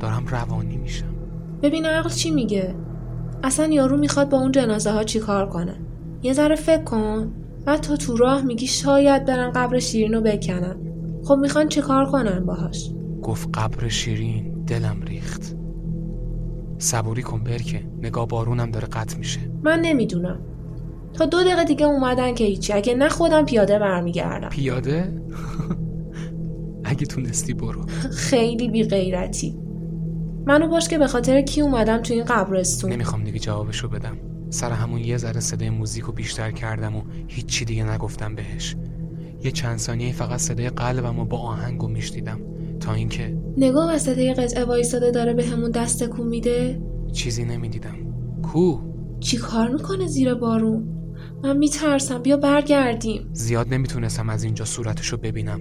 دارم 0.01 0.27
روانی 0.27 0.77
میشم. 0.77 1.15
ببین 1.63 1.87
عقل 1.87 2.11
چی 2.11 2.31
میگه؟ 2.31 2.75
اصلا 3.43 3.67
یارو 3.67 3.97
می‌خواد 3.97 4.31
با 4.31 4.39
اون 4.39 4.53
جنازه 4.53 4.91
ها 4.91 5.05
چی 5.05 5.19
کار 5.19 5.49
کنه؟ 5.49 5.77
یه 6.23 6.33
ذره 6.33 6.55
فکر 6.55 6.85
کن. 6.85 7.33
بعد 7.65 7.81
تو 7.81 7.97
تو 7.97 8.17
راه 8.17 8.43
میگی 8.43 8.67
شاید 8.67 9.25
برن 9.25 9.53
قبر 9.53 9.79
شیرین 9.79 10.13
رو 10.13 10.21
بکنن. 10.21 10.77
خب 11.25 11.35
می‌خوان 11.35 11.69
چی 11.69 11.81
کار 11.81 12.07
کنن 12.07 12.47
باهاش؟ 12.47 12.91
گفت 13.23 13.49
قبر 13.55 13.89
شیرین 13.89 14.65
دلم 14.67 15.03
ریخت. 15.03 15.57
صبوری 16.85 17.23
کن 17.23 17.45
برکه 17.45 17.87
نگاه 18.03 18.29
بارونم 18.29 18.71
داره 18.71 18.87
قطع 18.89 19.19
میشه. 19.19 19.41
من 19.63 19.81
نمی‌دونم. 19.81 20.41
تا 21.13 21.27
دو 21.27 21.41
دقیقه 21.43 21.65
دیگه 21.65 21.87
اومدن 21.87 22.35
که 22.35 22.45
هیچی. 22.45 22.73
اگه 22.73 22.95
نه 22.95 23.09
خودم 23.09 23.45
پیاده 23.45 23.79
برمیگردم. 23.79 24.49
پیاده؟ 24.49 25.13
اگه 26.85 27.07
تونستی 27.07 27.55
برو. 27.55 27.87
خیلی 28.31 28.69
بی 28.69 28.83
غیرتی 28.85 29.59
منو 30.47 30.69
باش 30.69 30.89
که 30.89 30.99
به 30.99 31.07
خاطر 31.07 31.43
کی 31.43 31.61
اومدم 31.61 31.99
تو 31.99 32.15
این 32.15 32.25
قبرستون. 32.25 32.93
نمی‌خوام 32.93 33.25
دیگه 33.25 33.39
جوابشو 33.39 33.89
بدم. 33.89 34.17
سر 34.51 34.71
همون 34.71 35.01
یه 35.01 35.17
ذره 35.17 35.41
صدای 35.41 35.71
موزیک 35.71 36.05
رو 36.05 36.13
بیشتر 36.13 36.51
کردم 36.51 36.97
و 36.97 37.03
هیچی 37.29 37.65
دیگه 37.65 37.85
نگفتم 37.85 38.35
بهش. 38.35 38.77
یه 39.43 39.51
چند 39.51 39.79
ثانیه 39.79 40.13
فقط 40.13 40.41
صدای 40.41 40.71
قلبم 40.71 41.19
و 41.19 41.25
با 41.25 41.39
آهنگ 41.39 41.83
و 41.85 41.89
میشنیدم. 41.89 42.41
تا 42.85 42.93
اینکه 42.93 43.37
نگاه 43.57 43.95
وسط 43.95 44.19
قطعه 44.19 44.65
وایساده 44.65 45.11
داره 45.11 45.35
به 45.35 45.45
همون 45.45 45.71
دست 45.71 46.05
تکون 46.05 46.29
میده؟ 46.29 46.83
چیزی 47.13 47.45
نمی‌دیدم. 47.45 47.97
کو؟ 48.43 48.79
چی 49.21 49.37
کار 49.37 49.69
می‌کنه 49.69 50.07
زیر 50.07 50.35
بارون؟ 50.35 50.89
من 51.43 51.57
میترسم 51.57 52.19
بیا 52.23 52.37
برگردیم. 52.37 53.29
زیاد 53.33 53.75
نمی‌تونستم 53.75 54.31
از 54.31 54.45
اینجا 54.45 54.65
صورتشو 54.65 55.17
ببینم. 55.17 55.61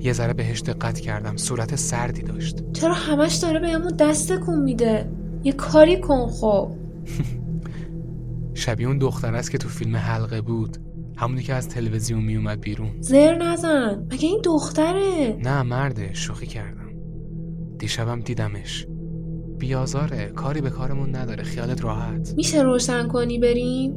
یه 0.00 0.12
ذره 0.12 0.32
بهش 0.32 0.60
دقت 0.60 1.00
کردم 1.00 1.36
صورت 1.36 1.76
سردی 1.76 2.22
داشت. 2.22 2.72
چرا 2.72 2.94
همش 2.94 3.34
داره 3.34 3.60
به 3.60 3.68
همون 3.68 3.96
دست 3.96 4.32
تکون 4.32 4.62
میده؟ 4.62 5.10
یه 5.44 5.52
کاری 5.52 6.00
کن 6.00 6.26
خب. 6.28 6.70
شبیه 8.54 8.86
اون 8.86 8.98
دختر 8.98 9.34
است 9.34 9.50
که 9.50 9.58
تو 9.58 9.68
فیلم 9.68 9.96
حلقه 9.96 10.40
بود. 10.40 10.78
همونی 11.18 11.42
که 11.42 11.54
از 11.54 11.68
تلویزیون 11.68 12.22
میومد 12.22 12.60
بیرون. 12.60 12.90
زر 13.00 13.34
نزن. 13.34 14.06
مگه 14.12 14.28
این 14.28 14.40
دختره؟ 14.44 15.38
نه 15.42 15.62
مرده. 15.62 16.14
شوخی 16.14 16.46
کردم. 16.46 16.88
دیشبم 17.78 18.20
دیدمش. 18.20 18.86
بیازاره. 19.58 20.26
کاری 20.26 20.60
به 20.60 20.70
کارمون 20.70 21.16
نداره. 21.16 21.42
خیالت 21.42 21.84
راحت. 21.84 22.34
میشه 22.36 22.62
روشن 22.62 23.08
کنی 23.08 23.38
بریم؟ 23.38 23.94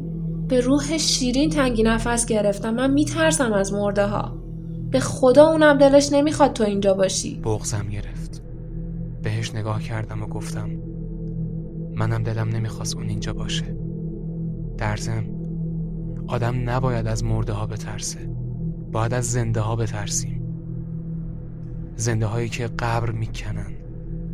به 0.47 0.59
روح 0.59 0.97
شیرین 0.97 1.49
تنگی 1.49 1.83
نفس 1.83 2.25
گرفتم. 2.25 2.73
من 2.73 2.91
میترسم 2.91 3.53
از 3.53 3.73
مرده 3.73 4.05
ها 4.05 4.37
به 4.91 4.99
خدا 4.99 5.47
اونم 5.47 5.77
دلش 5.77 6.13
نمی‌خواد 6.13 6.53
تو 6.53 6.63
اینجا 6.63 6.93
باشی. 6.93 7.41
بغزم 7.43 7.87
گرفت. 7.91 8.43
بهش 9.23 9.55
نگاه 9.55 9.83
کردم 9.83 10.23
و 10.23 10.25
گفتم 10.27 10.69
منم 11.95 12.23
دلم 12.23 12.49
نمی‌خواست 12.49 12.95
اون 12.95 13.09
اینجا 13.09 13.33
باشه. 13.33 13.77
در 14.77 14.95
ضمن 14.95 15.40
آدم 16.31 16.69
نباید 16.69 17.07
از 17.07 17.23
مرده 17.23 17.53
ها 17.53 17.65
بترسه. 17.65 18.29
باید 18.91 19.13
از 19.13 19.31
زنده 19.31 19.61
ها 19.61 19.75
بترسیم. 19.75 20.41
زنده 21.95 22.25
هایی 22.25 22.49
که 22.49 22.67
قبر 22.67 23.11
می‌کنن 23.11 23.73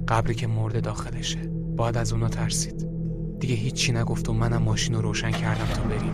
قبری 0.08 0.36
که 0.36 0.48
مرده 0.48 0.82
داخلشه. 0.82 1.40
باید 1.78 1.98
از 1.98 2.14
اونا 2.14 2.28
ترسید. 2.28 2.88
دیگه 3.40 3.56
هیچی 3.56 3.92
نگفت 3.92 4.30
و 4.30 4.34
منم 4.34 4.62
ماشین 4.62 4.96
رو 4.96 5.02
روشن 5.02 5.32
کردم 5.32 5.66
تا 5.66 5.82
بریم. 5.82 6.14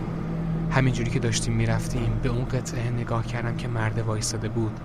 همینجوری 0.70 1.10
که 1.10 1.18
داشتیم 1.18 1.54
می‌رفتیم 1.54 2.20
به 2.22 2.28
اون 2.28 2.44
قطعه 2.44 2.90
نگاه 2.90 3.26
کردم 3.26 3.56
که 3.56 3.68
مرد 3.68 3.98
وایستاده 3.98 4.48
بود. 4.48 4.80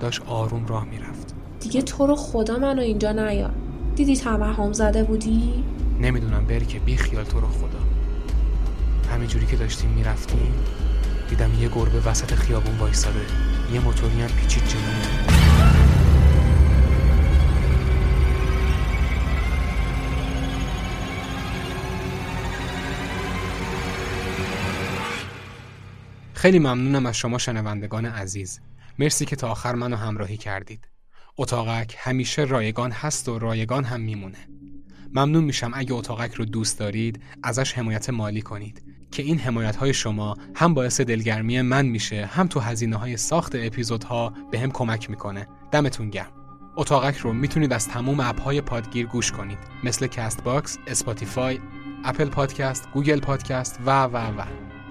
داشت 0.00 0.22
آروم 0.26 0.66
راه 0.66 0.84
می‌رفت. 0.84 1.34
دیگه 1.60 1.82
تو 1.82 2.06
رو 2.06 2.16
خدا 2.16 2.58
منو 2.58 2.82
اینجا 2.82 3.12
نیار. 3.12 3.54
دیدی 3.96 4.16
توهم 4.16 4.72
زده 4.72 5.04
بودی؟ 5.04 5.64
نمی‌دونم 6.00 6.46
بری 6.46 6.66
که 6.66 6.78
بی 6.78 6.96
خیال 6.96 7.24
تو 7.24 7.40
رو 7.40 7.48
خدا. 7.48 7.81
همینجوری 9.06 9.46
که 9.46 9.56
داشتیم 9.56 9.90
می‌رفتیم 9.90 10.54
دیدم 11.28 11.54
یه 11.54 11.68
گربه 11.68 12.00
وسط 12.00 12.34
خیابون 12.34 12.78
وایستاده. 12.78 13.26
یه 13.72 13.80
موتوری 13.80 14.22
هم 14.22 14.28
پیچید 14.28 14.68
جلومون 14.68 15.02
خیلی 26.34 26.58
ممنونم 26.58 27.06
از 27.06 27.16
شما 27.16 27.38
شنوندگان 27.38 28.06
عزیز. 28.06 28.60
مرسی 28.98 29.24
که 29.24 29.36
تا 29.36 29.48
آخر 29.48 29.74
منو 29.74 29.96
همراهی 29.96 30.36
کردید. 30.36 30.88
اتاقک 31.36 31.96
همیشه 31.98 32.42
رایگان 32.42 32.92
هست 32.92 33.28
و 33.28 33.38
رایگان 33.38 33.84
هم 33.84 34.00
میمونه. 34.00 34.48
ممنون 35.14 35.44
میشم 35.44 35.70
اگه 35.74 35.92
اتاقک 35.92 36.34
رو 36.34 36.44
دوست 36.44 36.78
دارید 36.78 37.22
ازش 37.42 37.72
حمایت 37.72 38.10
مالی 38.10 38.42
کنید. 38.42 38.91
که 39.12 39.22
این 39.22 39.38
حمایت 39.38 39.76
های 39.76 39.94
شما 39.94 40.36
هم 40.54 40.74
باعث 40.74 41.00
دلگرمی 41.00 41.62
من 41.62 41.86
میشه 41.86 42.26
هم 42.26 42.46
تو 42.46 42.60
هزینه 42.60 42.96
های 42.96 43.16
ساخت 43.16 43.52
اپیزودها 43.54 44.32
به 44.50 44.60
هم 44.60 44.70
کمک 44.70 45.10
می‌کنه. 45.10 45.48
دمتون 45.70 46.10
گرم. 46.10 46.32
اتاقک 46.76 47.16
رو 47.16 47.32
می‌تونید 47.32 47.72
از 47.72 47.88
تموم 47.88 48.20
اپ 48.20 48.40
های 48.40 48.60
پادگیر 48.60 49.06
گوش 49.06 49.32
کنید. 49.32 49.58
مثل 49.84 50.06
Castbox، 50.06 50.78
Spotify، 50.86 51.60
اپل 52.04 52.28
پادکست، 52.28 52.88
گوگل 52.94 53.20
پادکست 53.20 53.80
و 53.86 54.04
و 54.04 54.16
و. 54.16 54.42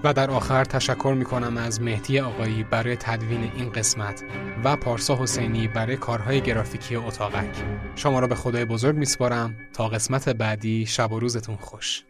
و 0.04 0.12
در 0.12 0.30
آخر 0.30 0.64
تشکر 0.64 1.14
می 1.18 1.24
کنم 1.24 1.56
از 1.56 1.80
مهدی 1.80 2.20
آقایی 2.20 2.64
برای 2.64 2.96
تدوین 2.96 3.50
این 3.56 3.70
قسمت 3.70 4.24
و 4.64 4.76
پارسا 4.76 5.22
حسینی 5.22 5.68
برای 5.68 5.96
کارهای 5.96 6.40
گرافیکی 6.40 6.96
اتاقک 6.96 7.56
شما 7.96 8.20
را 8.20 8.26
به 8.26 8.34
خدای 8.34 8.64
بزرگ 8.64 8.96
میسپارم. 8.96 9.56
تا 9.74 9.88
قسمت 9.88 10.28
بعدی 10.28 10.86
شب 10.86 11.12
و 11.12 11.20
روزتون 11.20 11.56
خوش. 11.56 12.04